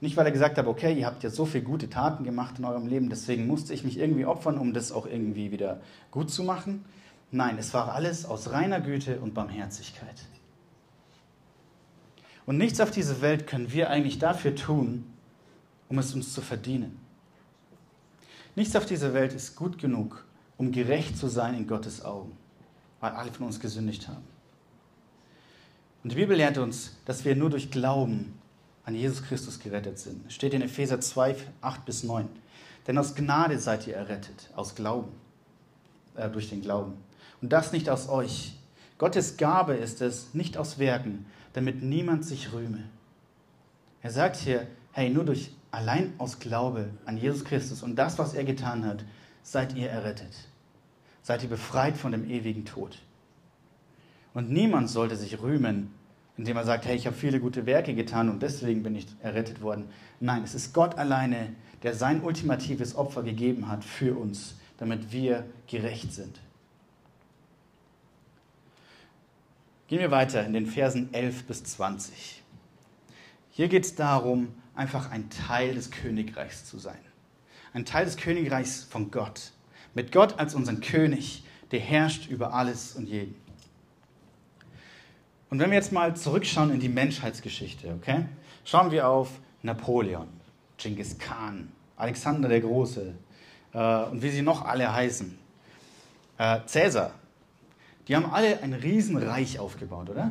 nicht, 0.00 0.16
weil 0.16 0.26
er 0.26 0.32
gesagt 0.32 0.58
hat, 0.58 0.66
okay, 0.66 0.96
ihr 0.96 1.06
habt 1.06 1.24
ja 1.24 1.30
so 1.30 1.44
viele 1.44 1.64
gute 1.64 1.90
Taten 1.90 2.22
gemacht 2.22 2.58
in 2.58 2.64
eurem 2.64 2.86
Leben, 2.86 3.08
deswegen 3.08 3.46
musste 3.46 3.74
ich 3.74 3.82
mich 3.82 3.98
irgendwie 3.98 4.26
opfern, 4.26 4.56
um 4.56 4.72
das 4.72 4.92
auch 4.92 5.06
irgendwie 5.06 5.50
wieder 5.50 5.80
gut 6.12 6.30
zu 6.30 6.44
machen. 6.44 6.84
Nein, 7.32 7.58
es 7.58 7.74
war 7.74 7.92
alles 7.92 8.24
aus 8.24 8.52
reiner 8.52 8.80
Güte 8.80 9.20
und 9.20 9.34
Barmherzigkeit. 9.34 10.24
Und 12.46 12.58
nichts 12.58 12.80
auf 12.80 12.90
dieser 12.90 13.20
Welt 13.20 13.46
können 13.46 13.72
wir 13.72 13.90
eigentlich 13.90 14.18
dafür 14.18 14.54
tun, 14.54 15.04
um 15.88 15.98
es 15.98 16.14
uns 16.14 16.32
zu 16.32 16.40
verdienen. 16.40 16.97
Nichts 18.58 18.74
auf 18.74 18.86
dieser 18.86 19.14
Welt 19.14 19.34
ist 19.34 19.54
gut 19.54 19.78
genug, 19.78 20.24
um 20.56 20.72
gerecht 20.72 21.16
zu 21.16 21.28
sein 21.28 21.54
in 21.54 21.68
Gottes 21.68 22.04
Augen, 22.04 22.36
weil 22.98 23.12
alle 23.12 23.30
von 23.30 23.46
uns 23.46 23.60
gesündigt 23.60 24.08
haben. 24.08 24.24
Und 26.02 26.10
die 26.10 26.16
Bibel 26.16 26.36
lehrt 26.36 26.58
uns, 26.58 26.96
dass 27.04 27.24
wir 27.24 27.36
nur 27.36 27.50
durch 27.50 27.70
Glauben 27.70 28.36
an 28.84 28.96
Jesus 28.96 29.22
Christus 29.22 29.60
gerettet 29.60 30.00
sind. 30.00 30.26
Es 30.26 30.34
steht 30.34 30.54
in 30.54 30.62
Epheser 30.62 31.00
2, 31.00 31.36
8 31.60 31.84
bis 31.84 32.02
9. 32.02 32.28
Denn 32.88 32.98
aus 32.98 33.14
Gnade 33.14 33.60
seid 33.60 33.86
ihr 33.86 33.94
errettet, 33.94 34.50
aus 34.56 34.74
Glauben, 34.74 35.12
äh, 36.16 36.28
durch 36.28 36.48
den 36.48 36.60
Glauben. 36.60 36.94
Und 37.40 37.52
das 37.52 37.70
nicht 37.70 37.88
aus 37.88 38.08
euch. 38.08 38.58
Gottes 38.98 39.36
Gabe 39.36 39.74
ist 39.74 40.02
es, 40.02 40.34
nicht 40.34 40.56
aus 40.56 40.80
Werken, 40.80 41.26
damit 41.52 41.84
niemand 41.84 42.24
sich 42.24 42.52
rühme. 42.52 42.82
Er 44.02 44.10
sagt 44.10 44.34
hier, 44.34 44.66
hey, 44.90 45.10
nur 45.10 45.24
durch 45.24 45.52
allein 45.70 46.12
aus 46.18 46.38
Glaube 46.38 46.90
an 47.04 47.18
Jesus 47.18 47.44
Christus 47.44 47.82
und 47.82 47.96
das, 47.96 48.18
was 48.18 48.34
er 48.34 48.44
getan 48.44 48.84
hat, 48.84 49.04
seid 49.42 49.74
ihr 49.76 49.90
errettet. 49.90 50.48
Seid 51.22 51.42
ihr 51.42 51.48
befreit 51.48 51.96
von 51.96 52.12
dem 52.12 52.28
ewigen 52.28 52.64
Tod. 52.64 52.98
Und 54.34 54.50
niemand 54.50 54.88
sollte 54.88 55.16
sich 55.16 55.40
rühmen, 55.40 55.92
indem 56.36 56.56
er 56.56 56.64
sagt, 56.64 56.86
hey, 56.86 56.96
ich 56.96 57.06
habe 57.06 57.16
viele 57.16 57.40
gute 57.40 57.66
Werke 57.66 57.94
getan 57.94 58.28
und 58.28 58.42
deswegen 58.42 58.82
bin 58.82 58.94
ich 58.94 59.06
errettet 59.22 59.60
worden. 59.60 59.88
Nein, 60.20 60.42
es 60.44 60.54
ist 60.54 60.72
Gott 60.72 60.96
alleine, 60.96 61.54
der 61.82 61.94
sein 61.94 62.22
ultimatives 62.22 62.94
Opfer 62.94 63.22
gegeben 63.22 63.68
hat 63.68 63.84
für 63.84 64.16
uns, 64.16 64.54
damit 64.78 65.12
wir 65.12 65.44
gerecht 65.66 66.12
sind. 66.12 66.38
Gehen 69.88 70.00
wir 70.00 70.10
weiter 70.10 70.44
in 70.44 70.52
den 70.52 70.66
Versen 70.66 71.12
11 71.12 71.44
bis 71.44 71.64
20. 71.64 72.42
Hier 73.50 73.68
geht 73.68 73.84
es 73.84 73.94
darum, 73.94 74.48
einfach 74.78 75.10
ein 75.10 75.28
Teil 75.28 75.74
des 75.74 75.90
Königreichs 75.90 76.64
zu 76.64 76.78
sein. 76.78 76.98
Ein 77.74 77.84
Teil 77.84 78.04
des 78.04 78.16
Königreichs 78.16 78.84
von 78.84 79.10
Gott. 79.10 79.52
Mit 79.92 80.12
Gott 80.12 80.38
als 80.38 80.54
unseren 80.54 80.80
König, 80.80 81.42
der 81.72 81.80
herrscht 81.80 82.30
über 82.30 82.54
alles 82.54 82.94
und 82.94 83.08
jeden. 83.08 83.34
Und 85.50 85.58
wenn 85.58 85.70
wir 85.70 85.76
jetzt 85.76 85.92
mal 85.92 86.14
zurückschauen 86.14 86.70
in 86.70 86.78
die 86.78 86.88
Menschheitsgeschichte, 86.88 87.92
okay? 87.94 88.26
Schauen 88.64 88.90
wir 88.90 89.08
auf 89.08 89.30
Napoleon, 89.62 90.28
Genghis 90.76 91.18
Khan, 91.18 91.72
Alexander 91.96 92.48
der 92.48 92.60
Große 92.60 93.14
äh, 93.72 94.02
und 94.04 94.22
wie 94.22 94.30
sie 94.30 94.42
noch 94.42 94.64
alle 94.64 94.92
heißen. 94.92 95.36
Äh, 96.38 96.60
Cäsar, 96.66 97.14
die 98.06 98.14
haben 98.14 98.30
alle 98.30 98.62
ein 98.62 98.74
Riesenreich 98.74 99.58
aufgebaut, 99.58 100.10
oder? 100.10 100.30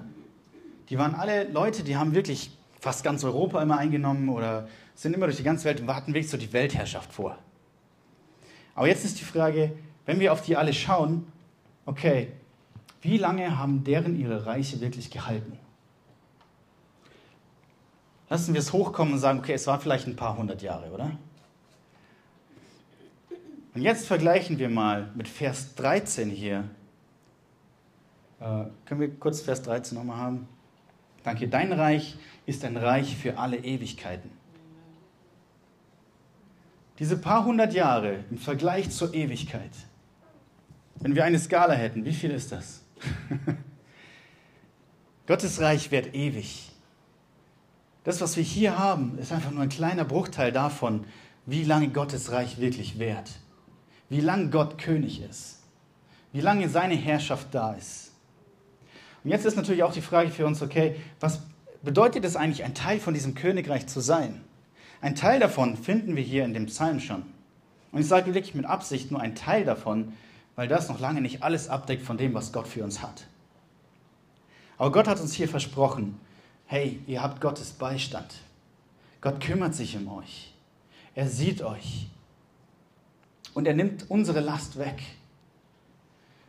Die 0.90 0.98
waren 0.98 1.16
alle 1.16 1.50
Leute, 1.50 1.84
die 1.84 1.98
haben 1.98 2.16
wirklich 2.16 2.57
fast 2.80 3.04
ganz 3.04 3.24
Europa 3.24 3.62
immer 3.62 3.78
eingenommen 3.78 4.30
oder 4.30 4.68
sind 4.96 5.14
immer 5.14 5.28
durch 5.28 5.38
die 5.38 5.44
ganze 5.44 5.66
Welt 5.66 5.82
und 5.82 5.94
hatten 5.94 6.14
wirklich 6.14 6.30
so 6.30 6.38
die 6.38 6.54
Weltherrschaft 6.54 7.12
vor. 7.12 7.38
Aber 8.76 8.88
jetzt 8.88 9.06
ist 9.06 9.20
die 9.20 9.24
Frage, 9.24 9.74
wenn 10.06 10.20
wir 10.20 10.32
auf 10.34 10.42
die 10.42 10.56
alle 10.56 10.74
schauen, 10.74 11.32
okay, 11.86 12.32
wie 13.02 13.18
lange 13.18 13.58
haben 13.58 13.84
deren 13.84 14.20
ihre 14.20 14.46
Reiche 14.46 14.82
wirklich 14.82 15.12
gehalten? 15.12 15.58
Lassen 18.30 18.54
wir 18.54 18.60
es 18.60 18.74
hochkommen 18.74 19.14
und 19.14 19.20
sagen, 19.20 19.40
okay, 19.40 19.54
es 19.54 19.68
war 19.68 19.80
vielleicht 19.80 20.08
ein 20.08 20.16
paar 20.16 20.38
hundert 20.38 20.62
Jahre, 20.62 20.92
oder? 20.92 21.12
Und 23.74 23.82
jetzt 23.82 24.08
vergleichen 24.08 24.60
wir 24.60 24.70
mal 24.70 25.12
mit 25.16 25.28
Vers 25.28 25.76
13 25.76 26.30
hier 26.30 26.66
äh, 28.40 28.66
können 28.86 29.02
wir 29.02 29.20
kurz 29.20 29.42
Vers 29.42 29.64
13 29.64 29.98
nochmal 29.98 30.18
haben? 30.18 30.48
Danke. 31.24 31.48
Dein 31.48 31.72
Reich 31.74 32.16
ist 32.46 32.64
ein 32.64 32.78
Reich 32.78 33.16
für 33.16 33.38
alle 33.38 33.58
Ewigkeiten. 33.58 34.32
Diese 37.00 37.18
paar 37.18 37.46
hundert 37.46 37.74
Jahre 37.74 38.24
im 38.32 38.38
Vergleich 38.38 38.90
zur 38.90 39.14
Ewigkeit. 39.14 39.72
Wenn 41.00 41.16
wir 41.16 41.26
eine 41.26 41.38
Skala 41.38 41.74
hätten, 41.74 42.06
wie 42.06 42.14
viel 42.14 42.32
ist 42.32 42.52
das? 42.52 42.84
Gottes 45.28 45.62
Reich 45.62 45.92
wird 45.92 46.16
ewig. 46.16 46.72
Das, 48.04 48.22
was 48.22 48.38
wir 48.38 48.44
hier 48.44 48.80
haben, 48.80 49.18
ist 49.20 49.32
einfach 49.32 49.52
nur 49.52 49.62
ein 49.62 49.70
kleiner 49.70 50.06
Bruchteil 50.06 50.52
davon, 50.52 51.04
wie 51.46 51.66
lange 51.66 51.90
Gottes 51.90 52.32
Reich 52.32 52.60
wirklich 52.60 52.98
währt. 52.98 53.32
Wie 54.10 54.22
lange 54.22 54.50
Gott 54.50 54.78
König 54.78 55.22
ist. 55.22 55.60
Wie 56.32 56.42
lange 56.42 56.70
seine 56.70 56.96
Herrschaft 56.96 57.48
da 57.52 57.74
ist. 57.74 58.07
Und 59.24 59.32
jetzt 59.32 59.46
ist 59.46 59.56
natürlich 59.56 59.84
auch 59.84 59.94
die 59.94 60.02
Frage 60.02 60.30
für 60.30 60.46
uns, 60.46 60.62
okay, 60.62 60.96
was 61.20 61.42
bedeutet 61.82 62.26
es 62.26 62.36
eigentlich, 62.36 62.64
ein 62.64 62.76
Teil 62.76 63.00
von 63.00 63.14
diesem 63.14 63.36
Königreich 63.36 63.88
zu 63.88 64.00
sein? 64.00 64.42
Ein 65.02 65.16
Teil 65.16 65.40
davon 65.40 65.78
finden 65.78 66.16
wir 66.16 66.24
hier 66.24 66.46
in 66.46 66.54
dem 66.54 66.68
Psalm 66.68 67.00
schon. 67.00 67.24
Und 67.92 68.02
ich 68.02 68.08
sage 68.08 68.34
wirklich 68.34 68.56
mit 68.56 68.66
Absicht 68.66 69.12
nur 69.12 69.22
ein 69.22 69.36
Teil 69.36 69.64
davon, 69.64 70.14
weil 70.56 70.68
das 70.68 70.90
noch 70.90 71.00
lange 71.00 71.22
nicht 71.22 71.44
alles 71.44 71.70
abdeckt 71.70 72.04
von 72.04 72.18
dem, 72.18 72.34
was 72.34 72.52
Gott 72.52 72.68
für 72.68 72.84
uns 72.84 73.02
hat. 73.02 73.28
Aber 74.78 74.92
Gott 74.92 75.08
hat 75.08 75.20
uns 75.20 75.34
hier 75.34 75.48
versprochen, 75.48 76.20
hey, 76.66 77.00
ihr 77.08 77.22
habt 77.22 77.42
Gottes 77.42 77.72
Beistand. 77.72 78.36
Gott 79.22 79.40
kümmert 79.42 79.74
sich 79.74 79.96
um 79.98 80.08
euch. 80.10 80.54
Er 81.16 81.28
sieht 81.28 81.62
euch. 81.62 82.08
Und 83.54 83.68
er 83.68 83.74
nimmt 83.74 84.10
unsere 84.10 84.40
Last 84.40 84.78
weg. 84.78 85.02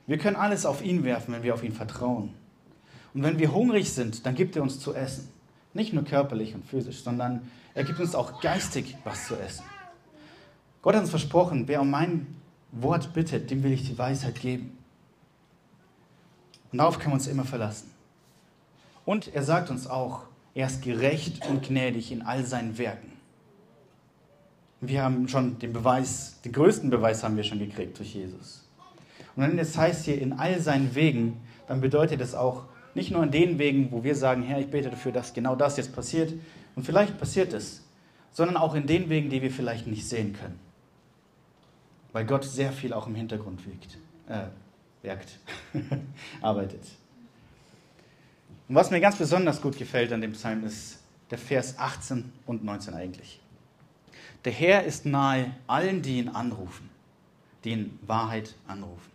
Wir 0.06 0.18
können 0.18 0.36
alles 0.36 0.66
auf 0.66 0.82
ihn 0.82 1.04
werfen, 1.04 1.32
wenn 1.32 1.42
wir 1.42 1.54
auf 1.54 1.62
ihn 1.62 1.72
vertrauen. 1.72 2.34
Und 3.14 3.22
wenn 3.22 3.38
wir 3.38 3.52
hungrig 3.52 3.92
sind, 3.92 4.26
dann 4.26 4.34
gibt 4.34 4.56
er 4.56 4.62
uns 4.62 4.80
zu 4.80 4.94
essen. 4.94 5.28
Nicht 5.74 5.92
nur 5.92 6.04
körperlich 6.04 6.54
und 6.54 6.66
physisch, 6.66 7.02
sondern 7.02 7.50
er 7.74 7.84
gibt 7.84 8.00
uns 8.00 8.14
auch 8.14 8.40
geistig 8.40 8.96
was 9.04 9.26
zu 9.26 9.36
essen. 9.36 9.64
Gott 10.82 10.94
hat 10.94 11.02
uns 11.02 11.10
versprochen, 11.10 11.68
wer 11.68 11.80
um 11.80 11.90
mein 11.90 12.26
Wort 12.72 13.12
bittet, 13.12 13.50
dem 13.50 13.62
will 13.62 13.72
ich 13.72 13.86
die 13.86 13.98
Weisheit 13.98 14.40
geben. 14.40 14.76
Und 16.70 16.78
darauf 16.78 16.98
können 16.98 17.12
wir 17.12 17.14
uns 17.14 17.26
immer 17.26 17.44
verlassen. 17.44 17.90
Und 19.04 19.34
er 19.34 19.42
sagt 19.42 19.70
uns 19.70 19.86
auch, 19.86 20.24
er 20.54 20.66
ist 20.66 20.82
gerecht 20.82 21.48
und 21.48 21.62
gnädig 21.62 22.12
in 22.12 22.22
all 22.22 22.44
seinen 22.44 22.78
Werken. 22.78 23.12
Wir 24.80 25.02
haben 25.02 25.28
schon 25.28 25.58
den 25.58 25.72
Beweis, 25.72 26.40
den 26.44 26.52
größten 26.52 26.90
Beweis 26.90 27.24
haben 27.24 27.36
wir 27.36 27.44
schon 27.44 27.58
gekriegt 27.58 27.98
durch 27.98 28.14
Jesus. 28.14 28.68
Und 29.34 29.42
wenn 29.42 29.58
es 29.58 29.76
heißt 29.76 30.04
hier 30.04 30.20
in 30.20 30.34
all 30.34 30.60
seinen 30.60 30.94
Wegen, 30.94 31.40
dann 31.66 31.80
bedeutet 31.80 32.20
es 32.20 32.34
auch, 32.34 32.64
nicht 32.94 33.10
nur 33.10 33.22
in 33.22 33.30
den 33.30 33.58
Wegen, 33.58 33.92
wo 33.92 34.02
wir 34.04 34.14
sagen, 34.14 34.42
Herr, 34.42 34.58
ich 34.58 34.68
bete 34.68 34.90
dafür, 34.90 35.12
dass 35.12 35.34
genau 35.34 35.54
das 35.54 35.76
jetzt 35.76 35.94
passiert. 35.94 36.32
Und 36.74 36.84
vielleicht 36.84 37.18
passiert 37.18 37.52
es. 37.52 37.84
Sondern 38.32 38.56
auch 38.56 38.74
in 38.74 38.86
den 38.86 39.08
Wegen, 39.08 39.30
die 39.30 39.42
wir 39.42 39.50
vielleicht 39.50 39.86
nicht 39.86 40.08
sehen 40.08 40.34
können. 40.34 40.58
Weil 42.12 42.24
Gott 42.24 42.44
sehr 42.44 42.72
viel 42.72 42.92
auch 42.92 43.06
im 43.06 43.14
Hintergrund 43.14 43.66
wiegt, 43.66 43.98
äh, 44.28 44.46
werkt, 45.02 45.38
arbeitet. 46.40 46.82
Und 48.68 48.74
was 48.74 48.90
mir 48.90 49.00
ganz 49.00 49.16
besonders 49.16 49.62
gut 49.62 49.78
gefällt 49.78 50.12
an 50.12 50.20
dem 50.20 50.32
Psalm 50.32 50.64
ist 50.64 50.98
der 51.30 51.38
Vers 51.38 51.78
18 51.78 52.32
und 52.46 52.64
19 52.64 52.94
eigentlich. 52.94 53.40
Der 54.44 54.52
Herr 54.52 54.84
ist 54.84 55.04
nahe 55.04 55.54
allen, 55.66 56.02
die 56.02 56.18
ihn 56.18 56.28
anrufen, 56.28 56.88
die 57.64 57.72
in 57.72 57.98
Wahrheit 58.06 58.54
anrufen. 58.66 59.10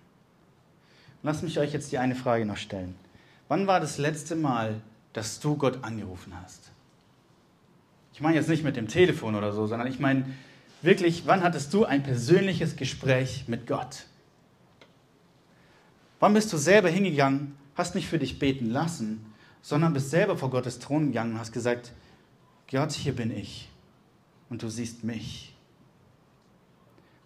Lasst 1.23 1.43
mich 1.43 1.57
euch 1.57 1.71
jetzt 1.73 1.91
die 1.91 1.97
eine 1.97 2.15
Frage 2.15 2.45
noch 2.45 2.57
stellen. 2.57 2.95
Wann 3.53 3.67
war 3.67 3.79
das 3.79 3.99
letzte 3.99 4.35
Mal, 4.35 4.81
dass 5.13 5.39
du 5.39 5.55
Gott 5.55 5.83
angerufen 5.83 6.33
hast? 6.41 6.71
Ich 8.11 8.19
meine 8.19 8.35
jetzt 8.35 8.49
nicht 8.49 8.63
mit 8.63 8.75
dem 8.75 8.87
Telefon 8.87 9.35
oder 9.35 9.53
so, 9.53 9.67
sondern 9.67 9.87
ich 9.87 9.99
meine 9.99 10.25
wirklich, 10.81 11.27
wann 11.27 11.43
hattest 11.43 11.71
du 11.71 11.85
ein 11.85 12.01
persönliches 12.01 12.77
Gespräch 12.77 13.43
mit 13.45 13.67
Gott? 13.67 14.07
Wann 16.19 16.33
bist 16.33 16.51
du 16.51 16.57
selber 16.57 16.89
hingegangen, 16.89 17.55
hast 17.75 17.93
nicht 17.93 18.07
für 18.07 18.17
dich 18.17 18.39
beten 18.39 18.71
lassen, 18.71 19.23
sondern 19.61 19.93
bist 19.93 20.09
selber 20.09 20.35
vor 20.35 20.49
Gottes 20.49 20.79
Thron 20.79 21.09
gegangen 21.09 21.33
und 21.33 21.39
hast 21.39 21.53
gesagt, 21.53 21.91
Gott, 22.71 22.91
hier 22.93 23.15
bin 23.15 23.29
ich 23.29 23.69
und 24.49 24.63
du 24.63 24.69
siehst 24.69 25.03
mich. 25.03 25.55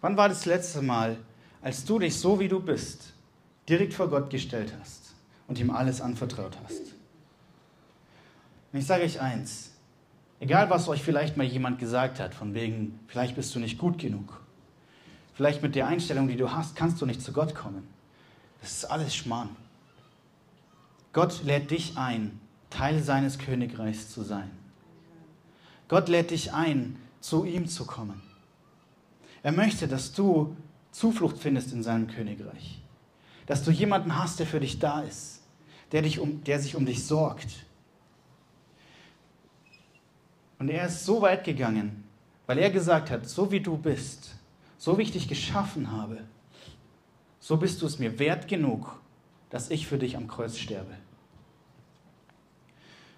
Wann 0.02 0.18
war 0.18 0.28
das 0.28 0.44
letzte 0.44 0.82
Mal, 0.82 1.16
als 1.62 1.86
du 1.86 1.98
dich 1.98 2.18
so 2.18 2.38
wie 2.38 2.48
du 2.48 2.60
bist 2.60 3.14
direkt 3.66 3.94
vor 3.94 4.10
Gott 4.10 4.28
gestellt 4.28 4.74
hast? 4.78 5.08
Und 5.48 5.58
ihm 5.58 5.70
alles 5.70 6.00
anvertraut 6.00 6.56
hast. 6.62 6.94
Und 8.72 8.78
ich 8.78 8.86
sage 8.86 9.02
euch 9.02 9.20
eins, 9.20 9.72
egal 10.38 10.70
was 10.70 10.88
euch 10.88 11.02
vielleicht 11.02 11.36
mal 11.36 11.46
jemand 11.46 11.80
gesagt 11.80 12.20
hat, 12.20 12.34
von 12.34 12.54
wegen, 12.54 13.00
vielleicht 13.08 13.34
bist 13.34 13.54
du 13.54 13.58
nicht 13.58 13.78
gut 13.78 13.98
genug, 13.98 14.40
vielleicht 15.34 15.62
mit 15.62 15.74
der 15.74 15.88
Einstellung, 15.88 16.28
die 16.28 16.36
du 16.36 16.52
hast, 16.52 16.76
kannst 16.76 17.00
du 17.00 17.06
nicht 17.06 17.22
zu 17.22 17.32
Gott 17.32 17.54
kommen. 17.54 17.88
Das 18.60 18.72
ist 18.72 18.84
alles 18.84 19.16
Schmarrn. 19.16 19.56
Gott 21.12 21.42
lädt 21.44 21.70
dich 21.70 21.96
ein, 21.96 22.38
Teil 22.70 23.02
seines 23.02 23.38
Königreichs 23.38 24.10
zu 24.10 24.22
sein. 24.22 24.50
Gott 25.88 26.08
lädt 26.08 26.30
dich 26.30 26.52
ein, 26.52 26.96
zu 27.20 27.44
ihm 27.46 27.66
zu 27.66 27.86
kommen. 27.86 28.20
Er 29.42 29.52
möchte, 29.52 29.88
dass 29.88 30.12
du 30.12 30.54
Zuflucht 30.92 31.38
findest 31.38 31.72
in 31.72 31.82
seinem 31.82 32.08
Königreich. 32.08 32.82
Dass 33.46 33.64
du 33.64 33.70
jemanden 33.70 34.18
hast, 34.18 34.40
der 34.40 34.46
für 34.46 34.60
dich 34.60 34.78
da 34.78 35.00
ist 35.00 35.37
der, 35.92 36.02
dich 36.02 36.18
um, 36.18 36.42
der 36.44 36.60
sich 36.60 36.76
um 36.76 36.86
dich 36.86 37.04
sorgt. 37.04 37.64
Und 40.58 40.68
er 40.68 40.86
ist 40.86 41.04
so 41.04 41.22
weit 41.22 41.44
gegangen, 41.44 42.04
weil 42.46 42.58
er 42.58 42.70
gesagt 42.70 43.10
hat, 43.10 43.28
so 43.28 43.50
wie 43.50 43.60
du 43.60 43.76
bist, 43.76 44.34
so 44.76 44.98
wie 44.98 45.02
ich 45.02 45.12
dich 45.12 45.28
geschaffen 45.28 45.90
habe, 45.90 46.24
so 47.40 47.56
bist 47.56 47.80
du 47.80 47.86
es 47.86 47.98
mir 47.98 48.18
wert 48.18 48.48
genug, 48.48 49.00
dass 49.50 49.70
ich 49.70 49.86
für 49.86 49.98
dich 49.98 50.16
am 50.16 50.28
Kreuz 50.28 50.58
sterbe. 50.58 50.94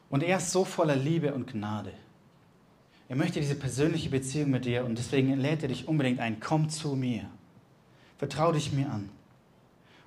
Und 0.08 0.22
er 0.22 0.38
ist 0.38 0.50
so 0.50 0.64
voller 0.64 0.96
Liebe 0.96 1.32
und 1.32 1.50
Gnade. 1.50 1.92
Er 3.08 3.16
möchte 3.16 3.40
diese 3.40 3.54
persönliche 3.54 4.10
Beziehung 4.10 4.50
mit 4.50 4.64
dir 4.64 4.84
und 4.84 4.98
deswegen 4.98 5.36
lädt 5.38 5.62
er 5.62 5.68
dich 5.68 5.88
unbedingt 5.88 6.20
ein, 6.20 6.38
komm 6.40 6.68
zu 6.68 6.94
mir. 6.94 7.28
Vertrau 8.18 8.52
dich 8.52 8.72
mir 8.72 8.90
an. 8.90 9.10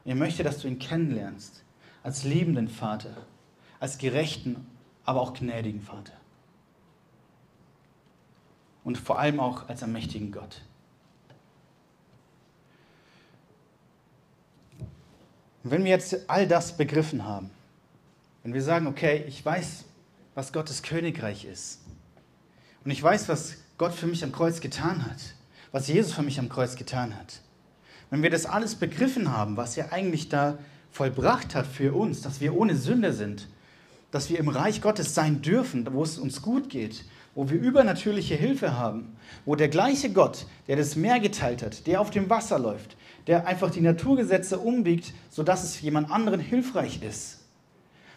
Und 0.04 0.12
er 0.12 0.16
möchte, 0.16 0.44
dass 0.44 0.60
du 0.60 0.68
ihn 0.68 0.80
kennenlernst 0.80 1.64
als 2.04 2.24
liebenden 2.24 2.68
Vater, 2.68 3.16
als 3.80 3.98
gerechten, 3.98 4.68
aber 5.06 5.22
auch 5.22 5.34
gnädigen 5.34 5.82
Vater. 5.82 6.14
Und 8.84 8.98
vor 8.98 9.18
allem 9.18 9.40
auch 9.40 9.70
als 9.70 9.82
ermächtigen 9.82 10.32
Gott. 10.32 10.62
Und 15.64 15.72
wenn 15.72 15.86
wir 15.86 15.92
jetzt 15.92 16.30
all 16.30 16.48
das 16.48 16.76
begriffen 16.76 17.24
haben, 17.26 17.50
Wenn 18.44 18.54
wir 18.54 18.62
sagen, 18.62 18.88
okay, 18.88 19.24
ich 19.26 19.44
weiß, 19.44 19.86
was 20.36 20.52
Gottes 20.52 20.84
Königreich 20.84 21.46
ist. 21.46 21.80
Und 22.84 22.92
ich 22.92 23.02
weiß, 23.02 23.30
was 23.30 23.56
Gott 23.78 23.94
für 23.94 24.08
mich 24.08 24.22
am 24.24 24.34
Kreuz 24.34 24.60
getan 24.60 25.06
hat. 25.06 25.36
Was 25.72 25.88
Jesus 25.88 26.12
für 26.14 26.24
mich 26.24 26.40
am 26.40 26.50
Kreuz 26.50 26.76
getan 26.76 27.16
hat. 27.18 27.40
Wenn 28.10 28.22
wir 28.22 28.30
das 28.30 28.46
alles 28.46 28.76
begriffen 28.76 29.32
haben, 29.32 29.56
was 29.56 29.78
er 29.78 29.94
eigentlich 29.94 30.28
da 30.28 30.58
vollbracht 30.94 31.56
hat 31.56 31.66
für 31.66 31.94
uns, 31.94 32.22
dass 32.22 32.40
wir 32.40 32.56
ohne 32.56 32.76
Sünde 32.76 33.14
sind, 33.14 33.48
dass 34.12 34.30
wir 34.30 34.38
im 34.38 34.48
Reich 34.48 34.80
Gottes 34.80 35.16
sein 35.16 35.42
dürfen, 35.42 35.88
wo 35.92 36.04
es 36.04 36.20
uns 36.20 36.44
gut 36.44 36.70
geht, 36.70 37.04
wo 37.34 37.50
wir 37.50 37.60
übernatürliche 37.60 38.36
Hilfe 38.36 38.78
haben, 38.78 39.16
wo 39.44 39.56
der 39.56 39.70
gleiche 39.70 40.12
Gott, 40.12 40.46
der 40.68 40.76
das 40.76 40.96
Meer 40.96 41.20
geteilt 41.20 41.64
hat, 41.64 41.88
der 41.88 42.00
auf 42.00 42.12
dem 42.12 42.30
Wasser 42.30 42.60
läuft, 42.60 42.96
der 43.26 43.48
einfach 43.48 43.72
die 43.72 43.82
Naturgesetze 43.82 44.60
umbiegt, 44.60 45.14
sodass 45.32 45.64
es 45.64 45.82
jemand 45.82 46.12
anderen 46.12 46.40
hilfreich 46.40 47.02
ist. 47.02 47.40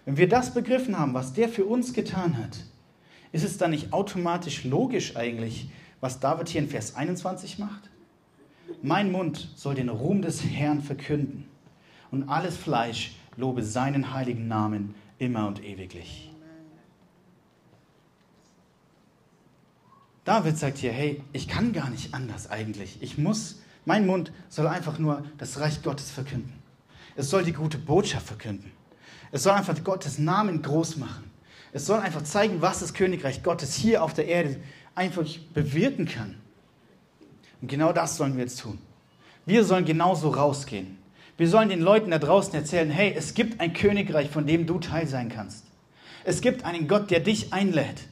Wenn 0.04 0.18
wir 0.18 0.28
das 0.28 0.52
begriffen 0.52 0.98
haben, 0.98 1.14
was 1.14 1.32
der 1.32 1.48
für 1.48 1.64
uns 1.64 1.94
getan 1.94 2.36
hat, 2.36 2.58
ist 3.32 3.42
es 3.44 3.56
dann 3.56 3.70
nicht 3.70 3.94
automatisch 3.94 4.64
logisch 4.64 5.16
eigentlich, 5.16 5.70
was 6.02 6.20
David 6.20 6.50
hier 6.50 6.60
in 6.60 6.68
Vers 6.68 6.94
21 6.94 7.58
macht? 7.58 7.88
Mein 8.82 9.10
Mund 9.10 9.48
soll 9.56 9.74
den 9.74 9.88
Ruhm 9.88 10.20
des 10.20 10.44
Herrn 10.44 10.82
verkünden 10.82 11.48
und 12.10 12.28
alles 12.28 12.56
Fleisch 12.56 13.16
lobe 13.36 13.62
seinen 13.62 14.12
heiligen 14.12 14.48
Namen 14.48 14.94
immer 15.18 15.46
und 15.46 15.62
ewiglich. 15.64 16.30
David 20.24 20.58
sagt 20.58 20.78
hier, 20.78 20.92
hey, 20.92 21.22
ich 21.32 21.46
kann 21.46 21.72
gar 21.72 21.88
nicht 21.88 22.12
anders 22.12 22.50
eigentlich. 22.50 23.00
Ich 23.00 23.16
muss, 23.16 23.60
mein 23.84 24.06
Mund 24.06 24.32
soll 24.48 24.66
einfach 24.66 24.98
nur 24.98 25.24
das 25.38 25.60
Reich 25.60 25.82
Gottes 25.82 26.10
verkünden. 26.10 26.52
Es 27.14 27.30
soll 27.30 27.44
die 27.44 27.52
gute 27.52 27.78
Botschaft 27.78 28.26
verkünden. 28.26 28.72
Es 29.30 29.44
soll 29.44 29.52
einfach 29.52 29.82
Gottes 29.84 30.18
Namen 30.18 30.62
groß 30.62 30.96
machen. 30.96 31.30
Es 31.72 31.86
soll 31.86 32.00
einfach 32.00 32.22
zeigen, 32.22 32.60
was 32.60 32.80
das 32.80 32.92
Königreich 32.92 33.42
Gottes 33.42 33.74
hier 33.74 34.02
auf 34.02 34.14
der 34.14 34.26
Erde 34.26 34.60
einfach 34.94 35.26
bewirken 35.54 36.06
kann. 36.06 36.36
Und 37.60 37.68
genau 37.68 37.92
das 37.92 38.16
sollen 38.16 38.34
wir 38.34 38.42
jetzt 38.42 38.60
tun. 38.60 38.78
Wir 39.44 39.64
sollen 39.64 39.84
genauso 39.84 40.30
rausgehen. 40.30 40.98
Wir 41.36 41.48
sollen 41.48 41.68
den 41.68 41.80
Leuten 41.80 42.10
da 42.10 42.18
draußen 42.18 42.54
erzählen, 42.54 42.90
hey, 42.90 43.14
es 43.16 43.34
gibt 43.34 43.60
ein 43.60 43.74
Königreich, 43.74 44.30
von 44.30 44.46
dem 44.46 44.66
du 44.66 44.78
Teil 44.78 45.06
sein 45.06 45.28
kannst. 45.28 45.66
Es 46.24 46.40
gibt 46.40 46.64
einen 46.64 46.88
Gott, 46.88 47.10
der 47.10 47.20
dich 47.20 47.52
einlädt. 47.52 48.08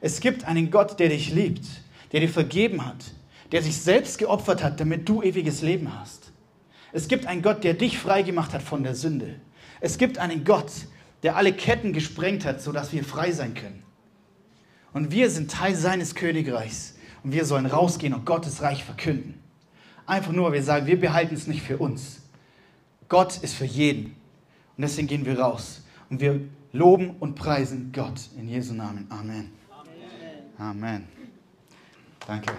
Es 0.00 0.20
gibt 0.20 0.44
einen 0.44 0.70
Gott, 0.70 0.98
der 0.98 1.10
dich 1.10 1.32
liebt, 1.32 1.64
der 2.12 2.20
dir 2.20 2.28
vergeben 2.28 2.84
hat, 2.84 3.12
der 3.52 3.62
sich 3.62 3.76
selbst 3.76 4.18
geopfert 4.18 4.62
hat, 4.62 4.80
damit 4.80 5.08
du 5.08 5.22
ewiges 5.22 5.62
Leben 5.62 5.98
hast. 5.98 6.32
Es 6.92 7.06
gibt 7.06 7.26
einen 7.26 7.42
Gott, 7.42 7.62
der 7.62 7.74
dich 7.74 7.98
freigemacht 7.98 8.52
hat 8.52 8.62
von 8.62 8.82
der 8.82 8.94
Sünde. 8.94 9.36
Es 9.80 9.96
gibt 9.96 10.18
einen 10.18 10.44
Gott, 10.44 10.72
der 11.22 11.36
alle 11.36 11.52
Ketten 11.52 11.92
gesprengt 11.92 12.44
hat, 12.44 12.60
sodass 12.60 12.92
wir 12.92 13.04
frei 13.04 13.30
sein 13.30 13.54
können. 13.54 13.82
Und 14.92 15.12
wir 15.12 15.30
sind 15.30 15.50
Teil 15.50 15.76
seines 15.76 16.14
Königreichs. 16.14 16.96
Und 17.22 17.32
wir 17.32 17.44
sollen 17.44 17.66
rausgehen 17.66 18.14
und 18.14 18.24
Gottes 18.24 18.62
Reich 18.62 18.82
verkünden. 18.82 19.34
Einfach 20.06 20.32
nur, 20.32 20.52
wir 20.52 20.62
sagen, 20.62 20.86
wir 20.86 20.98
behalten 20.98 21.34
es 21.34 21.46
nicht 21.46 21.62
für 21.62 21.78
uns. 21.78 22.19
Gott 23.10 23.38
ist 23.42 23.54
für 23.54 23.66
jeden. 23.66 24.06
Und 24.76 24.82
deswegen 24.82 25.08
gehen 25.08 25.26
wir 25.26 25.38
raus. 25.38 25.82
Und 26.08 26.20
wir 26.20 26.40
loben 26.72 27.16
und 27.18 27.34
preisen 27.34 27.90
Gott. 27.92 28.20
In 28.38 28.48
Jesu 28.48 28.72
Namen. 28.72 29.06
Amen. 29.10 29.50
Amen. 30.56 31.04
Amen. 31.04 31.08
Danke. 32.26 32.52